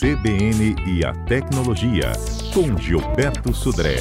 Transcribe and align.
CBN 0.00 0.76
e 0.86 1.04
a 1.04 1.12
Tecnologia, 1.26 2.12
com 2.54 2.74
Gilberto 2.78 3.52
Sudré. 3.52 3.96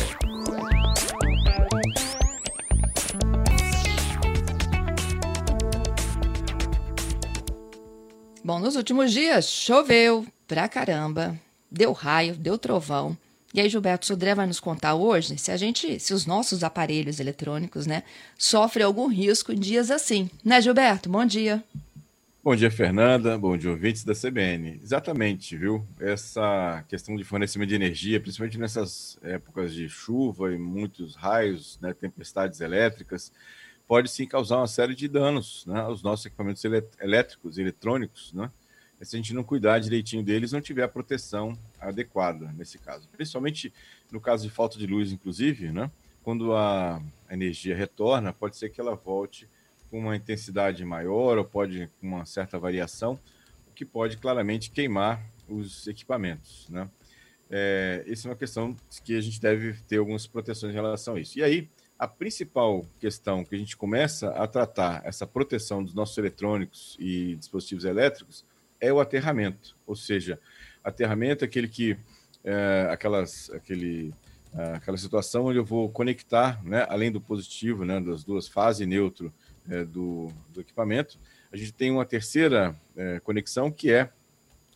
Bom, 8.41 8.59
nos 8.59 8.77
últimos 8.77 9.11
dias 9.11 9.49
choveu 9.49 10.25
pra 10.47 10.69
caramba, 10.69 11.37
deu 11.69 11.91
raio, 11.91 12.33
deu 12.33 12.57
trovão. 12.57 13.17
E 13.53 13.59
aí, 13.59 13.67
Gilberto 13.67 14.05
Sudré 14.05 14.33
vai 14.33 14.47
nos 14.47 14.61
contar 14.61 14.95
hoje 14.95 15.37
se 15.37 15.51
a 15.51 15.57
gente, 15.57 15.99
se 15.99 16.13
os 16.13 16.25
nossos 16.25 16.63
aparelhos 16.63 17.19
eletrônicos, 17.19 17.85
né, 17.85 18.03
sofrem 18.37 18.85
algum 18.85 19.07
risco 19.07 19.51
em 19.51 19.59
dias 19.59 19.91
assim. 19.91 20.29
Né, 20.45 20.61
Gilberto? 20.61 21.09
Bom 21.09 21.25
dia. 21.25 21.61
Bom 22.41 22.55
dia, 22.55 22.71
Fernanda. 22.71 23.37
Bom 23.37 23.57
dia, 23.57 23.69
ouvintes 23.69 24.05
da 24.05 24.13
CBN. 24.13 24.79
Exatamente, 24.81 25.57
viu? 25.57 25.85
Essa 25.99 26.85
questão 26.87 27.17
de 27.17 27.25
fornecimento 27.25 27.67
de 27.67 27.75
energia, 27.75 28.17
principalmente 28.17 28.57
nessas 28.57 29.19
épocas 29.21 29.73
de 29.73 29.89
chuva 29.89 30.53
e 30.53 30.57
muitos 30.57 31.17
raios, 31.17 31.77
né, 31.81 31.93
tempestades 31.93 32.61
elétricas, 32.61 33.33
pode 33.85 34.09
sim 34.09 34.25
causar 34.25 34.55
uma 34.55 34.67
série 34.67 34.95
de 34.95 35.09
danos 35.09 35.65
né, 35.65 35.81
aos 35.81 36.01
nossos 36.01 36.27
equipamentos 36.27 36.63
elétricos 37.01 37.57
e 37.57 37.61
eletrônicos, 37.61 38.31
né? 38.31 38.49
se 39.01 39.17
a 39.17 39.19
gente 39.19 39.33
não 39.33 39.43
cuidar 39.43 39.79
direitinho 39.79 40.23
deles, 40.23 40.53
não 40.53 40.61
tiver 40.61 40.83
a 40.83 40.87
proteção 40.87 41.57
adequada 41.77 42.53
nesse 42.57 42.77
caso. 42.79 43.09
Principalmente 43.09 43.73
no 44.09 44.21
caso 44.21 44.47
de 44.47 44.49
falta 44.49 44.77
de 44.77 44.87
luz, 44.87 45.11
inclusive, 45.11 45.73
né? 45.73 45.91
quando 46.23 46.55
a 46.55 47.01
energia 47.29 47.75
retorna, 47.75 48.31
pode 48.31 48.55
ser 48.55 48.69
que 48.69 48.79
ela 48.79 48.95
volte 48.95 49.45
com 49.89 49.99
uma 49.99 50.15
intensidade 50.15 50.83
maior 50.85 51.37
ou 51.37 51.45
pode 51.45 51.89
com 51.99 52.07
uma 52.07 52.25
certa 52.25 52.59
variação, 52.59 53.19
o 53.67 53.73
que 53.73 53.85
pode 53.85 54.17
claramente 54.17 54.71
queimar 54.71 55.21
os 55.47 55.87
equipamentos. 55.87 56.67
Né? 56.69 56.89
É, 57.49 58.03
essa 58.07 58.27
é 58.27 58.31
uma 58.31 58.37
questão 58.37 58.75
que 59.03 59.15
a 59.15 59.21
gente 59.21 59.41
deve 59.41 59.73
ter 59.87 59.97
algumas 59.97 60.27
proteções 60.27 60.71
em 60.71 60.75
relação 60.75 61.15
a 61.15 61.19
isso. 61.19 61.39
E 61.39 61.43
aí, 61.43 61.69
a 61.97 62.07
principal 62.07 62.85
questão 62.99 63.43
que 63.43 63.55
a 63.55 63.57
gente 63.57 63.75
começa 63.75 64.29
a 64.29 64.47
tratar 64.47 65.01
essa 65.03 65.27
proteção 65.27 65.83
dos 65.83 65.93
nossos 65.93 66.17
eletrônicos 66.17 66.95
e 66.99 67.35
dispositivos 67.35 67.83
elétricos 67.83 68.45
é 68.79 68.93
o 68.93 69.01
aterramento, 69.01 69.75
ou 69.85 69.95
seja, 69.95 70.39
aterramento 70.81 71.43
é 71.43 71.47
aquele 71.47 71.67
que 71.67 71.97
é, 72.43 72.87
aquelas, 72.89 73.49
aquele, 73.49 74.13
é, 74.53 74.75
aquela 74.75 74.97
situação 74.97 75.45
onde 75.45 75.57
eu 75.57 75.65
vou 75.65 75.89
conectar, 75.89 76.63
né, 76.63 76.85
além 76.89 77.11
do 77.11 77.19
positivo, 77.19 77.83
né, 77.83 77.99
das 77.99 78.23
duas 78.23 78.47
fases 78.47 78.87
neutro 78.87 79.33
é, 79.69 79.85
do, 79.85 80.27
do, 80.49 80.61
equipamento, 80.61 81.19
a 81.51 81.57
gente 81.57 81.73
tem 81.73 81.91
uma 81.91 82.05
terceira 82.05 82.75
é, 82.95 83.19
conexão 83.19 83.71
que 83.71 83.91
é 83.91 84.09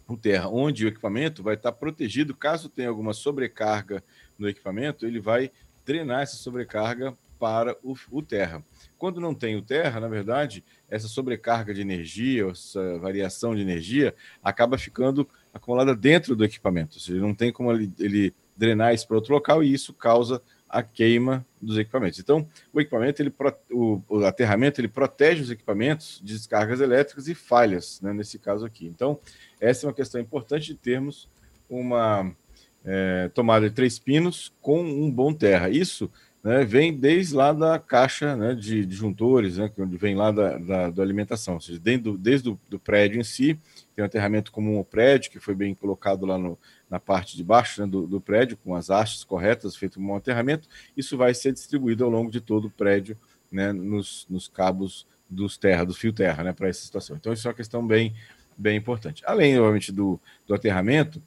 o 0.07 0.17
terra, 0.17 0.47
onde 0.49 0.85
o 0.85 0.87
equipamento 0.87 1.41
vai 1.41 1.55
estar 1.55 1.71
protegido 1.71 2.35
caso 2.35 2.69
tenha 2.69 2.89
alguma 2.89 3.13
sobrecarga 3.13 4.03
no 4.37 4.47
equipamento, 4.47 5.05
ele 5.05 5.19
vai 5.19 5.51
drenar 5.85 6.21
essa 6.21 6.35
sobrecarga 6.35 7.13
para 7.39 7.75
o, 7.83 7.93
o 8.09 8.21
terra. 8.21 8.63
Quando 8.97 9.19
não 9.19 9.33
tem 9.33 9.55
o 9.55 9.61
terra, 9.61 9.99
na 9.99 10.07
verdade, 10.07 10.63
essa 10.89 11.07
sobrecarga 11.07 11.73
de 11.73 11.81
energia, 11.81 12.49
essa 12.49 12.97
variação 12.99 13.55
de 13.55 13.61
energia, 13.61 14.15
acaba 14.41 14.77
ficando 14.77 15.27
acumulada 15.53 15.95
dentro 15.95 16.35
do 16.35 16.45
equipamento. 16.45 16.95
Ou 16.95 17.01
seja, 17.01 17.19
não 17.19 17.35
tem 17.35 17.51
como 17.51 17.71
ele, 17.71 17.91
ele 17.99 18.33
drenar 18.55 18.93
isso 18.93 19.07
para 19.07 19.17
outro 19.17 19.33
local 19.33 19.63
e 19.63 19.73
isso 19.73 19.93
causa 19.93 20.41
a 20.73 20.81
queima 20.81 21.45
dos 21.61 21.77
equipamentos. 21.77 22.19
Então, 22.19 22.47
o 22.73 22.81
equipamento, 22.81 23.21
ele, 23.21 23.31
o, 23.71 24.01
o 24.09 24.25
aterramento, 24.25 24.81
ele 24.81 24.87
protege 24.87 25.43
os 25.43 25.51
equipamentos 25.51 26.19
de 26.23 26.33
descargas 26.33 26.81
elétricas 26.81 27.27
e 27.27 27.35
falhas, 27.35 28.01
né, 28.01 28.11
nesse 28.11 28.39
caso 28.39 28.65
aqui. 28.65 28.87
Então, 28.87 29.19
essa 29.61 29.85
é 29.85 29.87
uma 29.87 29.93
questão 29.93 30.19
importante 30.19 30.65
de 30.65 30.73
termos 30.73 31.29
uma 31.69 32.35
é, 32.83 33.29
tomada 33.35 33.69
de 33.69 33.75
três 33.75 33.99
pinos 33.99 34.51
com 34.59 34.81
um 34.81 35.11
bom 35.11 35.31
terra. 35.31 35.69
Isso 35.69 36.09
né, 36.43 36.65
vem 36.65 36.91
desde 36.91 37.35
lá 37.35 37.53
da 37.53 37.77
caixa 37.77 38.35
né, 38.35 38.55
de 38.55 38.83
disjuntores, 38.83 39.57
né, 39.57 39.71
onde 39.77 39.95
vem 39.95 40.15
lá 40.15 40.31
da, 40.31 40.57
da, 40.57 40.89
da 40.89 41.03
alimentação, 41.03 41.53
ou 41.53 41.61
seja, 41.61 41.79
dentro, 41.79 42.17
desde 42.17 42.49
o 42.49 42.59
do 42.67 42.79
prédio 42.79 43.21
em 43.21 43.23
si, 43.23 43.57
tem 43.95 44.03
um 44.03 44.07
aterramento 44.07 44.51
comum 44.51 44.77
ao 44.77 44.83
prédio, 44.83 45.31
que 45.31 45.39
foi 45.39 45.53
bem 45.53 45.75
colocado 45.75 46.25
lá 46.25 46.37
no, 46.37 46.57
na 46.93 46.99
parte 46.99 47.35
de 47.35 47.43
baixo 47.43 47.81
né, 47.81 47.87
do, 47.87 48.05
do, 48.05 48.21
prédio, 48.21 48.55
com 48.55 48.75
as 48.75 48.91
hastes 48.91 49.23
corretas, 49.23 49.75
feito 49.75 49.99
um 49.99 50.15
aterramento, 50.15 50.69
isso 50.95 51.17
vai 51.17 51.33
ser 51.33 51.51
distribuído 51.51 52.05
ao 52.05 52.09
longo 52.11 52.29
de 52.29 52.39
todo 52.39 52.65
o 52.65 52.69
prédio, 52.69 53.17
né, 53.51 53.73
nos, 53.73 54.27
nos 54.29 54.47
cabos 54.47 55.07
dos 55.27 55.57
terra, 55.57 55.85
do 55.85 55.93
fio 55.95 56.13
terra, 56.13 56.43
né, 56.43 56.53
para 56.53 56.67
essa 56.69 56.85
situação. 56.85 57.15
Então, 57.15 57.33
isso 57.33 57.47
é 57.47 57.49
uma 57.49 57.55
questão 57.55 57.85
bem, 57.85 58.13
bem 58.55 58.77
importante. 58.77 59.23
Além, 59.25 59.57
obviamente, 59.57 59.91
do, 59.91 60.19
do 60.45 60.53
aterramento, 60.53 61.19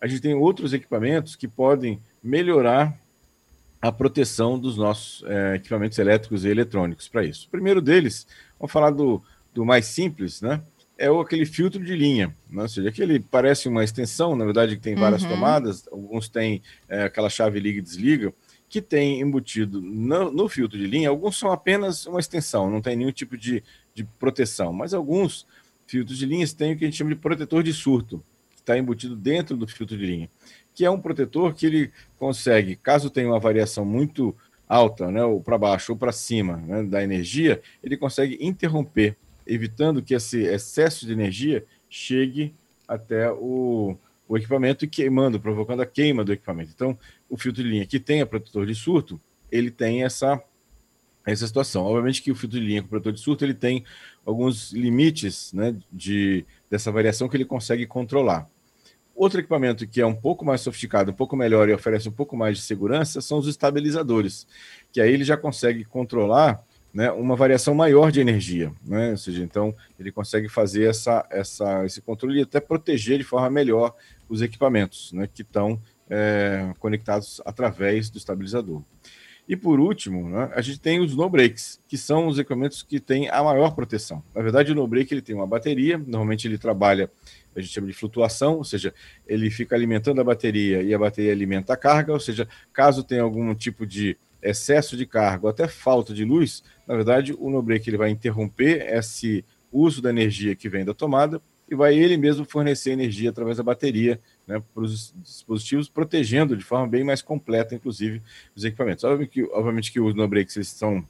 a 0.00 0.06
gente 0.06 0.22
tem 0.22 0.34
outros 0.34 0.72
equipamentos 0.72 1.34
que 1.34 1.48
podem 1.48 2.00
melhorar 2.22 2.96
a 3.82 3.90
proteção 3.90 4.56
dos 4.56 4.76
nossos 4.76 5.24
é, 5.26 5.56
equipamentos 5.56 5.98
elétricos 5.98 6.44
e 6.44 6.48
eletrônicos 6.48 7.08
para 7.08 7.24
isso. 7.24 7.48
O 7.48 7.50
primeiro 7.50 7.82
deles, 7.82 8.24
vamos 8.56 8.70
falar 8.70 8.92
do, 8.92 9.20
do 9.52 9.64
mais 9.64 9.86
simples, 9.86 10.40
né? 10.40 10.62
É 10.98 11.06
aquele 11.06 11.46
filtro 11.46 11.82
de 11.82 11.94
linha, 11.94 12.36
né? 12.50 12.62
ou 12.62 12.68
seja, 12.68 12.88
aquele 12.88 13.20
parece 13.20 13.68
uma 13.68 13.84
extensão, 13.84 14.34
na 14.34 14.44
verdade, 14.44 14.74
que 14.74 14.82
tem 14.82 14.96
várias 14.96 15.22
uhum. 15.22 15.28
tomadas, 15.28 15.86
alguns 15.92 16.28
têm 16.28 16.60
é, 16.88 17.04
aquela 17.04 17.30
chave 17.30 17.60
liga 17.60 17.78
e 17.78 17.82
desliga, 17.82 18.34
que 18.68 18.82
tem 18.82 19.20
embutido 19.20 19.80
no, 19.80 20.32
no, 20.32 20.48
filtro 20.48 20.76
de 20.76 20.88
linha, 20.88 21.08
alguns 21.08 21.38
são 21.38 21.52
apenas 21.52 22.04
uma 22.06 22.18
extensão, 22.18 22.68
não 22.68 22.82
tem 22.82 22.96
nenhum 22.96 23.12
tipo 23.12 23.36
de, 23.36 23.62
de 23.94 24.02
proteção, 24.18 24.72
mas 24.72 24.92
alguns 24.92 25.46
filtros 25.86 26.18
de 26.18 26.26
linhas 26.26 26.52
têm 26.52 26.72
o 26.72 26.76
que 26.76 26.84
a 26.84 26.88
gente 26.88 26.98
chama 26.98 27.10
de 27.10 27.16
protetor 27.16 27.62
de 27.62 27.72
surto, 27.72 28.20
que 28.50 28.60
está 28.60 28.76
embutido 28.76 29.14
dentro 29.14 29.56
do 29.56 29.68
filtro 29.68 29.96
de 29.96 30.04
linha 30.04 30.28
que 30.78 30.84
é 30.84 30.90
um 30.90 31.00
protetor 31.00 31.52
que 31.54 31.66
ele 31.66 31.90
consegue, 32.16 32.76
caso 32.76 33.10
tenha 33.10 33.26
uma 33.26 33.40
variação 33.40 33.84
muito 33.84 34.32
alta, 34.68 35.10
né, 35.10 35.24
ou 35.24 35.40
para 35.40 35.58
baixo 35.58 35.90
ou 35.90 35.98
para 35.98 36.12
cima 36.12 36.56
né, 36.58 36.84
da 36.84 37.02
energia, 37.02 37.60
ele 37.82 37.96
consegue 37.96 38.38
interromper, 38.40 39.16
evitando 39.48 40.02
que 40.02 40.14
esse 40.14 40.42
excesso 40.42 41.06
de 41.06 41.12
energia 41.12 41.64
chegue 41.88 42.54
até 42.86 43.32
o, 43.32 43.96
o 44.28 44.36
equipamento 44.36 44.84
e 44.84 44.88
queimando, 44.88 45.40
provocando 45.40 45.80
a 45.80 45.86
queima 45.86 46.24
do 46.24 46.32
equipamento. 46.32 46.70
Então, 46.74 46.96
o 47.28 47.36
filtro 47.36 47.62
de 47.62 47.68
linha 47.68 47.86
que 47.86 47.98
tenha 47.98 48.26
protetor 48.26 48.66
de 48.66 48.74
surto, 48.74 49.20
ele 49.50 49.70
tem 49.70 50.04
essa 50.04 50.40
essa 51.32 51.46
situação. 51.46 51.84
Obviamente 51.84 52.22
que 52.22 52.32
o 52.32 52.34
filtro 52.34 52.58
de 52.58 52.64
linha 52.64 52.82
com 52.82 52.88
protetor 52.88 53.12
de 53.12 53.20
surto 53.20 53.44
ele 53.44 53.52
tem 53.52 53.84
alguns 54.24 54.72
limites 54.72 55.52
né, 55.52 55.76
de, 55.92 56.44
dessa 56.70 56.90
variação 56.90 57.28
que 57.28 57.36
ele 57.36 57.44
consegue 57.44 57.86
controlar. 57.86 58.48
Outro 59.14 59.40
equipamento 59.40 59.86
que 59.86 60.00
é 60.00 60.06
um 60.06 60.14
pouco 60.14 60.44
mais 60.44 60.60
sofisticado, 60.60 61.10
um 61.10 61.14
pouco 61.14 61.36
melhor 61.36 61.68
e 61.68 61.74
oferece 61.74 62.08
um 62.08 62.12
pouco 62.12 62.36
mais 62.36 62.56
de 62.56 62.62
segurança 62.62 63.20
são 63.20 63.38
os 63.38 63.48
estabilizadores, 63.48 64.46
que 64.92 65.00
aí 65.00 65.12
ele 65.12 65.24
já 65.24 65.36
consegue 65.36 65.84
controlar 65.84 66.64
né, 66.98 67.12
uma 67.12 67.36
variação 67.36 67.76
maior 67.76 68.10
de 68.10 68.18
energia, 68.18 68.72
né? 68.84 69.12
ou 69.12 69.16
seja, 69.16 69.40
então 69.44 69.72
ele 70.00 70.10
consegue 70.10 70.48
fazer 70.48 70.90
essa, 70.90 71.24
essa, 71.30 71.86
esse 71.86 72.02
controle 72.02 72.40
e 72.40 72.42
até 72.42 72.58
proteger 72.58 73.18
de 73.18 73.22
forma 73.22 73.48
melhor 73.48 73.94
os 74.28 74.42
equipamentos 74.42 75.12
né, 75.12 75.28
que 75.32 75.42
estão 75.42 75.80
é, 76.10 76.72
conectados 76.80 77.40
através 77.44 78.10
do 78.10 78.18
estabilizador. 78.18 78.82
E 79.48 79.54
por 79.54 79.78
último, 79.78 80.28
né, 80.28 80.50
a 80.52 80.60
gente 80.60 80.80
tem 80.80 80.98
os 80.98 81.14
no 81.14 81.30
breaks, 81.30 81.80
que 81.86 81.96
são 81.96 82.26
os 82.26 82.36
equipamentos 82.36 82.82
que 82.82 82.98
têm 82.98 83.30
a 83.30 83.44
maior 83.44 83.76
proteção. 83.76 84.20
Na 84.34 84.42
verdade, 84.42 84.72
o 84.72 84.74
no 84.74 84.84
break 84.88 85.14
ele 85.14 85.22
tem 85.22 85.36
uma 85.36 85.46
bateria, 85.46 85.96
normalmente 85.98 86.48
ele 86.48 86.58
trabalha 86.58 87.08
a 87.54 87.60
gente 87.60 87.72
chama 87.72 87.86
de 87.86 87.92
flutuação, 87.92 88.56
ou 88.56 88.64
seja, 88.64 88.94
ele 89.26 89.50
fica 89.50 89.74
alimentando 89.74 90.20
a 90.20 90.24
bateria 90.24 90.82
e 90.82 90.94
a 90.94 90.98
bateria 90.98 91.32
alimenta 91.32 91.72
a 91.72 91.76
carga, 91.76 92.12
ou 92.12 92.20
seja, 92.20 92.48
caso 92.72 93.02
tenha 93.02 93.22
algum 93.22 93.54
tipo 93.54 93.86
de 93.86 94.16
excesso 94.42 94.96
de 94.96 95.06
carga 95.06 95.46
ou 95.46 95.50
até 95.50 95.66
falta 95.66 96.14
de 96.14 96.24
luz, 96.24 96.62
na 96.86 96.94
verdade 96.94 97.34
o 97.38 97.50
no-break 97.50 97.88
ele 97.88 97.96
vai 97.96 98.10
interromper 98.10 98.86
esse 98.92 99.44
uso 99.72 100.00
da 100.00 100.10
energia 100.10 100.54
que 100.54 100.68
vem 100.68 100.84
da 100.84 100.94
tomada 100.94 101.40
e 101.70 101.74
vai 101.74 101.94
ele 101.94 102.16
mesmo 102.16 102.44
fornecer 102.44 102.92
energia 102.92 103.30
através 103.30 103.58
da 103.58 103.62
bateria 103.62 104.20
né, 104.46 104.62
para 104.72 104.82
os 104.82 105.12
dispositivos, 105.22 105.88
protegendo 105.88 106.56
de 106.56 106.64
forma 106.64 106.86
bem 106.86 107.04
mais 107.04 107.20
completa, 107.20 107.74
inclusive, 107.74 108.22
os 108.56 108.64
equipamentos. 108.64 109.04
Obviamente 109.04 109.30
que, 109.30 109.42
obviamente 109.44 109.92
que 109.92 110.00
os 110.00 110.14
no-breaks 110.14 110.56
eles 110.56 110.68
são, 110.68 111.06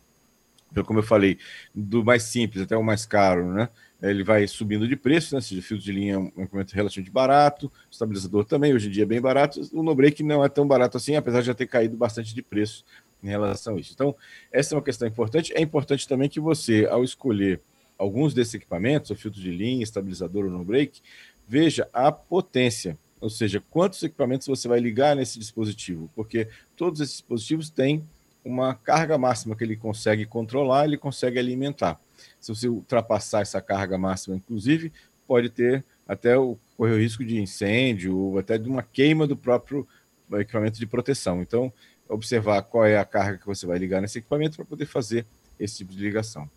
como 0.85 0.99
eu 0.99 1.05
falei, 1.05 1.39
do 1.73 2.05
mais 2.05 2.25
simples 2.25 2.63
até 2.63 2.77
o 2.77 2.83
mais 2.83 3.07
caro, 3.07 3.53
né? 3.53 3.69
ele 4.03 4.23
vai 4.23 4.47
subindo 4.47 4.87
de 4.87 4.97
preço, 4.97 5.35
né? 5.35 5.41
Seja, 5.41 5.61
filtro 5.61 5.85
de 5.85 5.93
linha 5.93 6.15
é 6.15 6.19
um 6.19 6.27
equipamento 6.43 6.75
relativamente 6.75 7.13
barato, 7.13 7.71
estabilizador 7.91 8.45
também, 8.45 8.73
hoje 8.73 8.89
em 8.89 8.91
dia 8.91 9.03
é 9.03 9.07
bem 9.07 9.21
barato, 9.21 9.61
o 9.73 9.83
no-break 9.83 10.23
não 10.23 10.45
é 10.45 10.49
tão 10.49 10.67
barato 10.67 10.97
assim, 10.97 11.17
apesar 11.17 11.41
de 11.41 11.47
já 11.47 11.55
ter 11.55 11.67
caído 11.67 11.97
bastante 11.97 12.35
de 12.35 12.43
preço 12.43 12.85
em 13.23 13.29
relação 13.29 13.77
a 13.77 13.81
isso. 13.81 13.93
Então, 13.93 14.15
essa 14.53 14.75
é 14.75 14.77
uma 14.77 14.83
questão 14.83 15.07
importante. 15.07 15.53
É 15.55 15.61
importante 15.61 16.07
também 16.07 16.29
que 16.29 16.41
você, 16.41 16.87
ao 16.91 17.03
escolher 17.03 17.61
alguns 17.99 18.33
desses 18.33 18.55
equipamentos, 18.55 19.11
o 19.11 19.17
filtro 19.17 19.41
de 19.41 19.51
linha, 19.51 19.83
estabilizador 19.83 20.45
ou 20.45 20.51
no-break, 20.51 21.01
veja 21.47 21.89
a 21.93 22.13
potência, 22.13 22.97
ou 23.21 23.29
seja, 23.29 23.63
quantos 23.71 24.03
equipamentos 24.03 24.47
você 24.47 24.69
vai 24.69 24.79
ligar 24.79 25.17
nesse 25.17 25.39
dispositivo, 25.39 26.09
porque 26.15 26.49
todos 26.77 27.01
esses 27.01 27.17
dispositivos 27.17 27.71
têm 27.71 28.05
uma 28.45 28.75
carga 28.75 29.19
máxima 29.19 29.57
que 29.57 29.65
ele 29.65 29.77
consegue 29.77 30.25
controlar, 30.25 30.85
ele 30.85 30.97
consegue 30.97 31.39
alimentar. 31.39 32.01
Se 32.41 32.55
você 32.55 32.69
ultrapassar 32.69 33.43
essa 33.43 33.61
carga 33.61 33.99
máxima, 33.99 34.37
inclusive, 34.37 34.93
pode 35.27 35.51
ter 35.51 35.85
até 36.07 36.35
correr 36.77 36.93
o 36.93 36.99
risco 36.99 37.25
de 37.25 37.41
incêndio 37.41 38.17
ou 38.17 38.39
até 38.39 38.57
de 38.57 38.69
uma 38.69 38.83
queima 38.83 39.27
do 39.27 39.37
próprio 39.37 39.87
equipamento 40.33 40.79
de 40.79 40.87
proteção. 40.87 41.43
Então, 41.43 41.73
observar 42.09 42.63
qual 42.63 42.85
é 42.85 42.99
a 42.99 43.05
carga 43.05 43.39
que 43.39 43.47
você 43.47 43.67
vai 43.67 43.79
ligar 43.79 44.01
nesse 44.01 44.19
equipamento 44.19 44.57
para 44.57 44.65
poder 44.65 44.87
fazer 44.87 45.27
esse 45.59 45.79
tipo 45.79 45.93
de 45.93 45.99
ligação. 45.99 46.49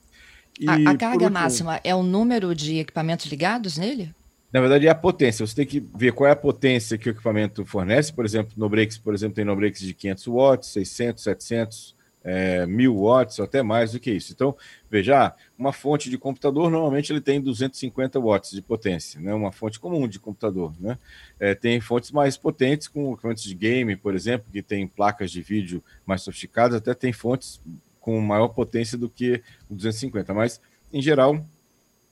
E, 0.60 0.70
a, 0.70 0.74
a 0.74 0.98
carga 0.98 1.26
último, 1.26 1.32
máxima 1.32 1.80
é 1.84 1.94
o 1.96 2.04
número 2.04 2.54
de 2.54 2.80
equipamentos 2.80 3.26
ligados 3.26 3.78
nele? 3.78 4.14
Na 4.52 4.60
verdade, 4.60 4.88
é 4.88 4.90
a 4.90 4.96
potência. 4.96 5.46
Você 5.48 5.56
tem 5.56 5.66
que 5.66 5.80
ver 5.96 6.12
qual 6.12 6.28
é 6.28 6.32
a 6.32 6.36
potência 6.36 6.98
que 6.98 7.10
o 7.10 7.12
equipamento 7.12 7.66
fornece. 7.66 8.12
Por 8.12 8.26
exemplo, 8.26 8.52
no 8.58 8.68
breaks, 8.68 8.98
por 8.98 9.14
exemplo, 9.14 9.36
tem 9.36 9.46
no 9.46 9.56
breaks 9.56 9.82
de 9.82 9.94
500 9.94 10.28
watts, 10.28 10.70
600, 10.70 11.24
700, 11.24 11.96
é, 12.24 12.66
1000 12.66 12.96
watts 12.96 13.40
até 13.40 13.64
mais 13.64 13.92
do 13.92 14.00
que 14.00 14.12
isso. 14.12 14.32
Então, 14.32 14.56
veja, 14.90 15.34
uma 15.58 15.74
fonte 15.74 16.10
de 16.10 16.18
computador 16.18 16.70
normalmente 16.70 17.12
ele 17.12 17.22
tem 17.22 17.42
250 17.42 18.20
watts 18.20 18.52
de 18.52 18.62
potência, 18.62 19.20
né? 19.20 19.34
Uma 19.34 19.52
fonte 19.52 19.80
comum 19.80 20.08
de 20.08 20.20
computador, 20.20 20.74
né? 20.80 20.98
É, 21.40 21.56
tem 21.56 21.80
fontes 21.82 22.12
mais 22.12 22.38
potentes 22.38 22.88
com 22.88 23.14
equipamentos 23.14 23.44
de 23.44 23.56
game, 23.56 23.96
por 23.96 24.16
exemplo, 24.16 24.48
que 24.52 24.62
tem 24.62 24.88
placas 24.88 25.32
de 25.32 25.42
vídeo 25.42 25.84
mais 26.06 26.22
sofisticadas, 26.22 26.78
até 26.78 26.94
tem 26.94 27.12
fontes 27.12 27.62
com 28.00 28.20
maior 28.20 28.50
potência 28.50 28.98
do 28.98 29.10
que 29.10 29.42
o 29.70 29.76
250, 29.76 30.34
mas 30.34 30.62
em 30.92 31.02
geral 31.02 31.46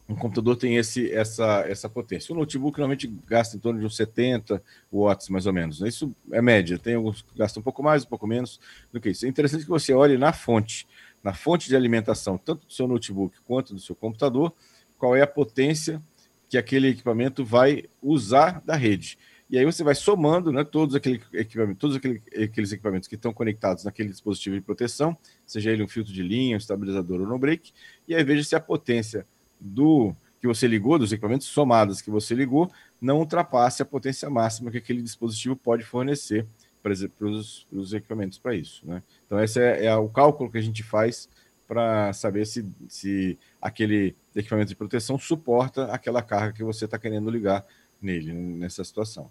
um 0.10 0.16
computador 0.16 0.56
tem 0.56 0.76
esse, 0.76 1.12
essa, 1.12 1.64
essa 1.68 1.88
potência. 1.88 2.34
O 2.34 2.38
notebook 2.38 2.80
normalmente 2.80 3.08
gasta 3.28 3.56
em 3.56 3.60
torno 3.60 3.80
de 3.80 3.86
uns 3.86 3.96
70 3.96 4.62
watts, 4.92 5.30
mais 5.30 5.46
ou 5.46 5.54
menos. 5.54 5.80
Né? 5.80 5.88
Isso 5.88 6.16
é 6.32 6.42
média. 6.42 6.80
Tem 6.80 6.96
alguns 6.96 7.22
que 7.22 7.38
gastam 7.38 7.62
um 7.62 7.64
pouco 7.64 7.84
mais, 7.84 8.04
um 8.04 8.08
pouco 8.08 8.26
menos 8.26 8.60
do 8.92 9.00
que 9.00 9.12
isso. 9.12 9.28
É 9.28 9.30
interessante 9.30 9.66
que 9.66 9.70
você 9.70 9.94
olhe 9.94 10.18
na 10.18 10.34
fonte, 10.34 10.88
na 11.24 11.32
fonte 11.32 11.70
de 11.70 11.76
alimentação, 11.76 12.40
tanto 12.40 12.66
do 12.66 12.74
seu 12.74 12.88
notebook 12.88 13.38
quanto 13.46 13.76
do 13.76 13.80
seu 13.80 13.96
computador, 13.96 14.52
qual 14.98 15.16
é 15.16 15.22
a 15.22 15.28
potência 15.28 16.02
que 16.50 16.58
aquele 16.58 16.88
equipamento 16.88 17.46
vai 17.46 17.84
usar 18.02 18.64
da 18.66 18.76
rede. 18.76 19.16
E 19.48 19.60
aí 19.60 19.66
você 19.66 19.84
vai 19.84 19.94
somando 19.94 20.52
né, 20.52 20.64
todos, 20.64 20.96
aquele 20.96 21.22
equipamento, 21.34 21.80
todos 21.80 21.96
aquele, 21.96 22.20
aqueles 22.44 22.72
equipamentos 22.72 23.08
que 23.08 23.16
estão 23.16 23.32
conectados 23.32 23.84
naquele 23.84 24.10
dispositivo 24.10 24.56
de 24.56 24.62
proteção, 24.62 25.16
seja 25.46 25.72
ele 25.72 25.84
um 25.84 25.88
filtro 25.88 26.12
de 26.12 26.24
linha, 26.24 26.56
um 26.56 26.58
estabilizador 26.58 27.22
ou 27.22 27.28
no 27.28 27.38
break, 27.38 27.72
e 28.08 28.16
aí 28.16 28.24
veja 28.24 28.44
se 28.44 28.56
a 28.56 28.60
potência 28.60 29.26
do 29.60 30.16
que 30.40 30.48
você 30.48 30.68
ligou, 30.68 30.98
dos 30.98 31.12
equipamentos 31.12 31.48
somados 31.48 32.02
que 32.02 32.10
você 32.10 32.34
ligou, 32.34 32.72
não 33.02 33.20
ultrapasse 33.20 33.82
a 33.82 33.86
potência 33.86 34.30
máxima 34.30 34.72
que 34.72 34.78
aquele 34.78 35.02
dispositivo 35.02 35.56
pode 35.56 35.84
fornecer 35.84 36.48
para 36.82 36.94
os, 37.28 37.68
os 37.72 37.94
equipamentos 37.94 38.38
para 38.38 38.56
isso. 38.56 38.88
Né? 38.88 39.04
Então, 39.26 39.42
esse 39.44 39.60
é, 39.62 39.86
é, 39.86 39.96
o 39.96 40.08
cálculo 40.08 40.50
que 40.50 40.58
a 40.58 40.62
gente 40.62 40.82
faz 40.82 41.28
para 41.68 42.12
saber 42.14 42.48
se, 42.48 42.66
se 42.88 43.38
aquele 43.62 44.16
equipamento 44.36 44.70
de 44.70 44.76
proteção 44.76 45.20
suporta 45.20 45.86
aquela 45.92 46.22
carga 46.22 46.54
que 46.54 46.64
você 46.64 46.86
está 46.86 46.98
querendo 46.98 47.30
ligar 47.30 47.66
nele, 48.02 48.34
nessa 48.34 48.84
situação. 48.84 49.30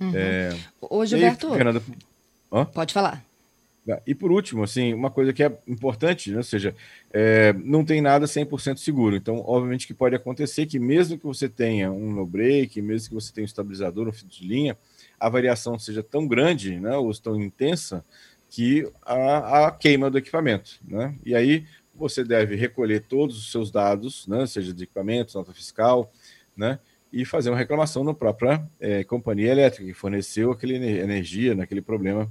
Uhum. 0.00 0.12
É... 0.14 0.58
Ô, 0.80 1.04
Gilberto, 1.04 1.48
aí, 1.48 1.54
Fernanda... 1.54 1.82
pode 2.72 2.92
falar. 2.92 3.29
Tá. 3.90 4.00
E 4.06 4.14
por 4.14 4.30
último, 4.30 4.62
assim, 4.62 4.94
uma 4.94 5.10
coisa 5.10 5.32
que 5.32 5.42
é 5.42 5.52
importante, 5.66 6.30
né? 6.30 6.36
ou 6.36 6.44
seja, 6.44 6.76
é, 7.12 7.52
não 7.54 7.84
tem 7.84 8.00
nada 8.00 8.24
100% 8.24 8.76
seguro. 8.76 9.16
Então, 9.16 9.42
obviamente 9.44 9.84
que 9.84 9.92
pode 9.92 10.14
acontecer 10.14 10.66
que 10.66 10.78
mesmo 10.78 11.18
que 11.18 11.26
você 11.26 11.48
tenha 11.48 11.90
um 11.90 12.12
no 12.12 12.24
break, 12.24 12.80
mesmo 12.80 13.08
que 13.08 13.14
você 13.14 13.32
tenha 13.32 13.44
um 13.44 13.46
estabilizador, 13.46 14.06
um 14.06 14.12
fio 14.12 14.28
de 14.28 14.46
linha, 14.46 14.78
a 15.18 15.28
variação 15.28 15.76
seja 15.76 16.04
tão 16.04 16.24
grande, 16.28 16.78
né, 16.78 16.96
ou 16.96 17.12
tão 17.14 17.40
intensa, 17.40 18.04
que 18.48 18.88
a, 19.02 19.66
a 19.66 19.70
queima 19.72 20.08
do 20.08 20.18
equipamento, 20.18 20.78
né? 20.86 21.16
E 21.24 21.34
aí 21.34 21.66
você 21.92 22.22
deve 22.22 22.54
recolher 22.54 23.00
todos 23.00 23.36
os 23.36 23.50
seus 23.50 23.72
dados, 23.72 24.26
né, 24.28 24.46
seja 24.46 24.72
de 24.72 24.84
equipamentos, 24.84 25.34
nota 25.34 25.52
fiscal, 25.52 26.12
né, 26.56 26.78
e 27.12 27.24
fazer 27.24 27.50
uma 27.50 27.58
reclamação 27.58 28.04
na 28.04 28.14
própria 28.14 28.64
é, 28.78 29.02
companhia 29.02 29.50
elétrica 29.50 29.84
que 29.84 29.94
forneceu 29.94 30.52
aquela 30.52 30.74
energia 30.74 31.56
naquele 31.56 31.82
problema 31.82 32.30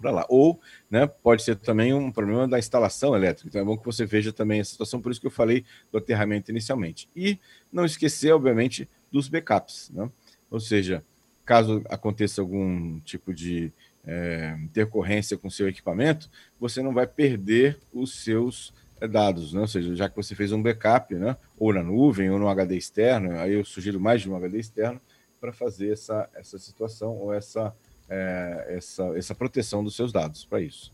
para 0.00 0.10
lá. 0.10 0.26
Ou 0.28 0.60
né, 0.90 1.06
pode 1.06 1.42
ser 1.42 1.56
também 1.56 1.92
um 1.94 2.10
problema 2.10 2.46
da 2.46 2.58
instalação 2.58 3.14
elétrica. 3.14 3.48
Então 3.48 3.60
é 3.60 3.64
bom 3.64 3.76
que 3.76 3.84
você 3.84 4.04
veja 4.04 4.32
também 4.32 4.60
a 4.60 4.64
situação, 4.64 5.00
por 5.00 5.12
isso 5.12 5.20
que 5.20 5.26
eu 5.26 5.30
falei 5.30 5.64
do 5.90 5.98
aterramento 5.98 6.50
inicialmente. 6.50 7.08
E 7.14 7.38
não 7.72 7.84
esquecer, 7.84 8.32
obviamente, 8.32 8.88
dos 9.10 9.28
backups. 9.28 9.90
Né? 9.94 10.10
Ou 10.50 10.60
seja, 10.60 11.04
caso 11.44 11.82
aconteça 11.88 12.40
algum 12.40 12.98
tipo 13.00 13.32
de 13.32 13.72
é, 14.06 14.56
intercorrência 14.62 15.36
com 15.36 15.48
seu 15.48 15.68
equipamento, 15.68 16.30
você 16.58 16.82
não 16.82 16.92
vai 16.92 17.06
perder 17.06 17.78
os 17.92 18.22
seus 18.22 18.74
é, 19.00 19.08
dados, 19.08 19.52
né? 19.52 19.60
ou 19.60 19.66
seja, 19.66 19.94
já 19.94 20.08
que 20.08 20.16
você 20.16 20.34
fez 20.34 20.52
um 20.52 20.62
backup, 20.62 21.14
né? 21.14 21.36
ou 21.58 21.72
na 21.72 21.82
nuvem, 21.82 22.30
ou 22.30 22.38
no 22.38 22.48
HD 22.48 22.76
externo, 22.76 23.38
aí 23.38 23.54
eu 23.54 23.64
sugiro 23.64 24.00
mais 24.00 24.22
de 24.22 24.30
um 24.30 24.36
HD 24.36 24.58
externo 24.58 25.00
para 25.40 25.52
fazer 25.52 25.92
essa, 25.92 26.28
essa 26.34 26.58
situação 26.58 27.16
ou 27.16 27.32
essa 27.32 27.74
é, 28.08 28.66
essa, 28.76 29.04
essa 29.16 29.34
proteção 29.34 29.82
dos 29.82 29.96
seus 29.96 30.12
dados 30.12 30.44
para 30.44 30.60
isso. 30.60 30.92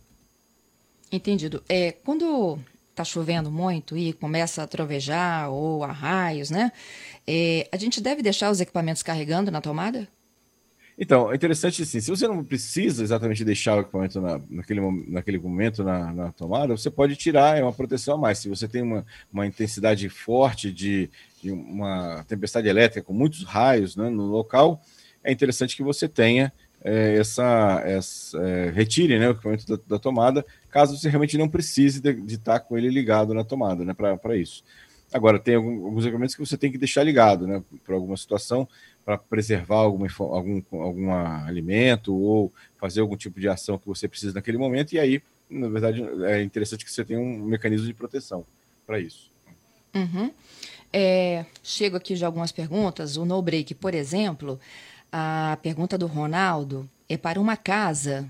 Entendido. 1.13 1.63
É, 1.69 1.93
quando 1.93 2.59
está 2.91 3.05
chovendo 3.05 3.51
muito 3.51 3.97
e 3.97 4.13
começa 4.13 4.63
a 4.63 4.67
trovejar 4.67 5.51
ou 5.51 5.83
a 5.83 5.91
raios, 5.91 6.51
né? 6.51 6.71
É, 7.27 7.69
a 7.73 7.77
gente 7.77 8.01
deve 8.01 8.23
deixar 8.23 8.51
os 8.51 8.61
equipamentos 8.61 9.03
carregando 9.03 9.51
na 9.51 9.61
tomada? 9.61 10.07
Então, 11.03 11.33
é 11.33 11.35
interessante 11.35 11.81
assim, 11.81 11.99
se 11.99 12.11
você 12.11 12.29
não 12.29 12.45
precisa 12.45 13.03
exatamente 13.03 13.43
deixar 13.43 13.79
o 13.79 13.81
equipamento 13.81 14.21
na, 14.21 14.39
naquele, 14.51 14.81
naquele 15.09 15.39
momento 15.39 15.83
na, 15.83 16.13
na, 16.13 16.33
tomada, 16.33 16.77
você 16.77 16.91
pode 16.91 17.17
tirar, 17.17 17.57
é 17.57 17.63
uma 17.63 17.73
proteção 17.73 18.17
a 18.17 18.19
mais. 18.19 18.39
Se 18.39 18.51
você 18.51 18.69
tem 18.69 18.83
uma, 18.83 19.07
uma 19.33 19.47
intensidade 19.47 20.07
forte 20.11 20.71
de, 20.71 21.09
de 21.43 21.51
uma 21.53 22.23
tempestade 22.25 22.69
elétrica 22.69 23.07
com 23.07 23.15
muitos 23.15 23.45
raios 23.45 23.97
né, 23.97 24.11
no 24.11 24.25
local, 24.25 24.83
é 25.25 25.33
interessante 25.33 25.75
que 25.75 25.83
você 25.83 26.07
tenha 26.07 26.53
é, 26.83 27.17
essa, 27.17 27.83
essa 27.85 28.39
é, 28.39 28.71
retire 28.71 29.19
né, 29.19 29.29
o 29.29 29.33
equipamento 29.33 29.67
da, 29.67 29.83
da, 29.87 29.99
tomada, 29.99 30.45
caso 30.71 30.97
você 30.97 31.09
realmente 31.09 31.37
não 31.37 31.49
precise 31.49 32.01
de, 32.01 32.35
estar 32.35 32.61
com 32.61 32.77
ele 32.77 32.89
ligado 32.89 33.35
na 33.35 33.45
tomada, 33.45 33.85
né, 33.85 33.95
para 33.95 34.37
isso. 34.37 34.65
Agora, 35.13 35.39
tem 35.39 35.57
alguns 35.57 36.05
equipamentos 36.05 36.35
que 36.35 36.47
você 36.47 36.57
tem 36.57 36.71
que 36.71 36.79
deixar 36.79 37.03
ligado, 37.03 37.47
né, 37.47 37.63
por 37.85 37.95
alguma 37.95 38.17
situação, 38.17 38.69
para 39.05 39.19
preservar 39.19 39.79
alguma, 39.79 40.07
algum, 40.19 40.63
algum 40.73 41.13
alimento 41.13 42.15
ou 42.15 42.53
fazer 42.79 43.01
algum 43.01 43.17
tipo 43.17 43.41
de 43.41 43.49
ação 43.49 43.79
que 43.79 43.87
você 43.87 44.07
precisa 44.07 44.35
naquele 44.35 44.57
momento, 44.57 44.93
e 44.93 44.99
aí, 44.99 45.23
na 45.49 45.69
verdade, 45.69 46.03
é 46.25 46.43
interessante 46.43 46.85
que 46.85 46.93
você 46.93 47.05
tenha 47.05 47.19
um 47.19 47.43
mecanismo 47.43 47.87
de 47.87 47.95
proteção 47.95 48.45
para 48.87 49.01
isso. 49.01 49.31
Uhum. 49.95 50.31
É, 50.93 51.45
chego 51.63 51.97
aqui 51.97 52.15
de 52.15 52.25
algumas 52.25 52.51
perguntas. 52.51 53.17
O 53.17 53.25
no 53.25 53.41
break, 53.41 53.75
por 53.75 53.95
exemplo, 53.95 54.59
a 55.13 55.59
pergunta 55.63 55.99
do 55.99 56.07
Ronaldo 56.07 56.89
é 57.09 57.17
para 57.17 57.41
uma 57.41 57.57
casa. 57.57 58.29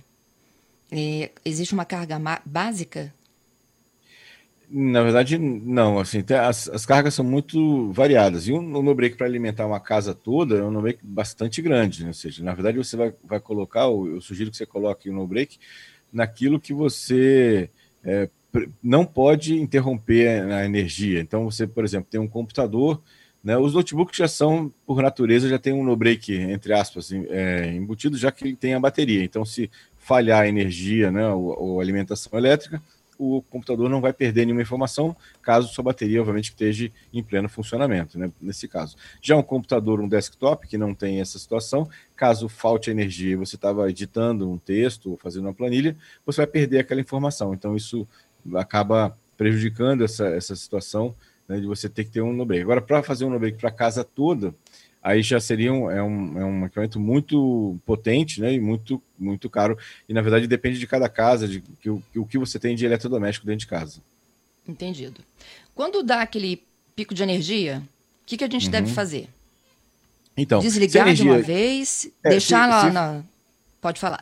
É, 0.90 1.30
existe 1.44 1.74
uma 1.74 1.84
carga 1.84 2.20
básica? 2.44 3.12
Na 4.72 5.02
verdade, 5.02 5.36
não. 5.36 5.98
Assim, 5.98 6.24
as, 6.40 6.68
as 6.68 6.86
cargas 6.86 7.14
são 7.14 7.24
muito 7.24 7.90
variadas. 7.92 8.46
E 8.46 8.52
um 8.52 8.62
no 8.62 8.94
break 8.94 9.16
para 9.16 9.26
alimentar 9.26 9.66
uma 9.66 9.80
casa 9.80 10.14
toda 10.14 10.58
é 10.58 10.62
um 10.62 10.70
no 10.70 10.80
break 10.80 11.00
bastante 11.02 11.60
grande. 11.60 12.02
Né? 12.02 12.08
Ou 12.08 12.14
seja, 12.14 12.44
na 12.44 12.54
verdade, 12.54 12.78
você 12.78 12.96
vai, 12.96 13.12
vai 13.24 13.40
colocar, 13.40 13.82
eu 13.82 14.20
sugiro 14.20 14.50
que 14.50 14.56
você 14.56 14.66
coloque 14.66 15.10
o 15.10 15.12
no 15.12 15.26
break 15.26 15.58
naquilo 16.12 16.60
que 16.60 16.72
você 16.72 17.68
é, 18.04 18.28
não 18.82 19.04
pode 19.04 19.60
interromper 19.60 20.42
a 20.52 20.64
energia. 20.64 21.20
Então, 21.20 21.44
você, 21.50 21.66
por 21.66 21.84
exemplo, 21.84 22.08
tem 22.10 22.20
um 22.20 22.28
computador 22.28 23.02
né? 23.42 23.56
Os 23.56 23.74
notebooks 23.74 24.16
já 24.16 24.28
são, 24.28 24.72
por 24.86 25.02
natureza, 25.02 25.48
já 25.48 25.58
tem 25.58 25.72
um 25.72 25.82
no-break, 25.82 26.34
entre 26.34 26.72
aspas, 26.72 27.10
é, 27.12 27.72
embutido, 27.72 28.16
já 28.16 28.30
que 28.30 28.44
ele 28.44 28.56
tem 28.56 28.74
a 28.74 28.80
bateria. 28.80 29.24
Então, 29.24 29.44
se 29.44 29.70
falhar 29.96 30.42
a 30.42 30.48
energia 30.48 31.10
né, 31.10 31.28
ou, 31.28 31.58
ou 31.60 31.80
alimentação 31.80 32.38
elétrica, 32.38 32.82
o 33.20 33.42
computador 33.42 33.90
não 33.90 34.00
vai 34.00 34.14
perder 34.14 34.46
nenhuma 34.46 34.62
informação, 34.62 35.14
caso 35.42 35.68
sua 35.68 35.84
bateria, 35.84 36.20
obviamente, 36.20 36.48
esteja 36.48 36.90
em 37.12 37.22
pleno 37.22 37.50
funcionamento, 37.50 38.18
né, 38.18 38.32
nesse 38.40 38.66
caso. 38.66 38.96
Já 39.20 39.36
um 39.36 39.42
computador, 39.42 40.00
um 40.00 40.08
desktop, 40.08 40.66
que 40.66 40.78
não 40.78 40.94
tem 40.94 41.20
essa 41.20 41.38
situação, 41.38 41.86
caso 42.16 42.48
falte 42.48 42.90
energia 42.90 43.32
e 43.32 43.36
você 43.36 43.56
estava 43.56 43.88
editando 43.90 44.50
um 44.50 44.56
texto 44.56 45.10
ou 45.10 45.16
fazendo 45.18 45.44
uma 45.44 45.54
planilha, 45.54 45.96
você 46.24 46.38
vai 46.38 46.46
perder 46.46 46.78
aquela 46.78 47.00
informação. 47.00 47.52
Então, 47.52 47.76
isso 47.76 48.08
acaba 48.54 49.14
prejudicando 49.36 50.02
essa, 50.02 50.26
essa 50.28 50.56
situação 50.56 51.14
né, 51.50 51.58
de 51.58 51.66
você 51.66 51.88
ter 51.88 52.04
que 52.04 52.12
ter 52.12 52.22
um 52.22 52.32
no-break. 52.32 52.62
Agora, 52.62 52.80
para 52.80 53.02
fazer 53.02 53.24
um 53.24 53.30
no-break 53.30 53.58
para 53.58 53.72
casa 53.72 54.04
toda, 54.04 54.54
aí 55.02 55.20
já 55.20 55.40
seria 55.40 55.72
um, 55.72 55.90
é 55.90 56.00
um, 56.00 56.38
é 56.38 56.44
um 56.44 56.64
equipamento 56.64 57.00
muito 57.00 57.76
potente 57.84 58.40
né, 58.40 58.54
e 58.54 58.60
muito, 58.60 59.02
muito 59.18 59.50
caro. 59.50 59.76
E, 60.08 60.14
na 60.14 60.22
verdade, 60.22 60.46
depende 60.46 60.78
de 60.78 60.86
cada 60.86 61.08
casa, 61.08 61.48
de 61.48 61.60
que, 61.60 61.90
o, 61.90 62.00
o 62.14 62.24
que 62.24 62.38
você 62.38 62.56
tem 62.56 62.76
de 62.76 62.86
eletrodoméstico 62.86 63.46
dentro 63.46 63.60
de 63.60 63.66
casa. 63.66 64.00
Entendido. 64.66 65.22
Quando 65.74 66.04
dá 66.04 66.22
aquele 66.22 66.62
pico 66.94 67.12
de 67.12 67.24
energia, 67.24 67.82
o 68.22 68.26
que, 68.26 68.36
que 68.36 68.44
a 68.44 68.48
gente 68.48 68.66
uhum. 68.66 68.70
deve 68.70 68.92
fazer? 68.92 69.28
Então, 70.36 70.60
Desligar 70.60 71.08
energia... 71.08 71.24
de 71.24 71.30
uma 71.32 71.42
vez, 71.42 72.08
é, 72.22 72.30
deixar 72.30 72.64
se, 72.64 72.70
lá 72.70 72.86
se... 72.86 72.90
na... 72.92 73.22
Pode 73.80 73.98
falar. 73.98 74.20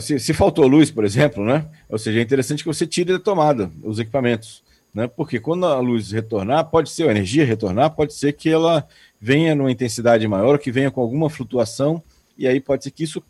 Se, 0.00 0.20
se 0.20 0.32
faltou 0.32 0.66
luz, 0.68 0.92
por 0.92 1.04
exemplo, 1.04 1.44
né? 1.44 1.66
Ou 1.88 1.98
seja, 1.98 2.20
é 2.20 2.22
interessante 2.22 2.62
que 2.62 2.68
você 2.68 2.86
tire 2.86 3.12
da 3.12 3.18
tomada 3.18 3.70
os 3.82 3.98
equipamentos 3.98 4.64
né? 4.96 5.06
Porque 5.06 5.38
quando 5.38 5.66
a 5.66 5.78
luz 5.78 6.10
retornar, 6.10 6.64
pode 6.70 6.88
ser 6.88 7.06
a 7.06 7.10
energia 7.10 7.44
retornar, 7.44 7.90
pode 7.90 8.14
ser 8.14 8.32
que 8.32 8.48
ela 8.48 8.88
venha 9.20 9.54
numa 9.54 9.70
intensidade 9.70 10.26
maior, 10.26 10.58
que 10.58 10.72
venha 10.72 10.90
com 10.90 11.02
alguma 11.02 11.28
flutuação, 11.28 12.02
e 12.38 12.48
aí 12.48 12.58
pode 12.60 12.84
ser 12.84 12.90
que 12.92 13.04
isso 13.04 13.22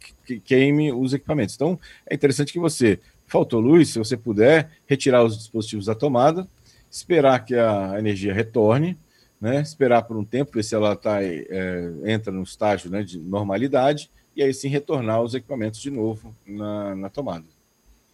queime 0.44 0.92
os 0.92 1.12
equipamentos. 1.12 1.56
Então, 1.56 1.76
é 2.08 2.14
interessante 2.14 2.52
que 2.52 2.60
você, 2.60 3.00
faltou 3.26 3.58
luz, 3.58 3.88
se 3.88 3.98
você 3.98 4.16
puder, 4.16 4.70
retirar 4.86 5.24
os 5.24 5.36
dispositivos 5.36 5.86
da 5.86 5.94
tomada, 5.96 6.46
esperar 6.88 7.44
que 7.44 7.56
a 7.56 7.96
energia 7.98 8.32
retorne, 8.32 8.96
né, 9.40 9.60
esperar 9.60 10.02
por 10.02 10.16
um 10.16 10.24
tempo, 10.24 10.52
ver 10.54 10.62
se 10.62 10.72
ela 10.72 10.94
tá, 10.94 11.20
é, 11.20 11.90
entra 12.04 12.32
no 12.32 12.44
estágio 12.44 12.88
né, 12.88 13.02
de 13.02 13.18
normalidade, 13.18 14.08
e 14.36 14.42
aí 14.42 14.54
sim 14.54 14.68
retornar 14.68 15.20
os 15.20 15.34
equipamentos 15.34 15.80
de 15.80 15.90
novo 15.90 16.32
na, 16.46 16.94
na 16.94 17.10
tomada. 17.10 17.44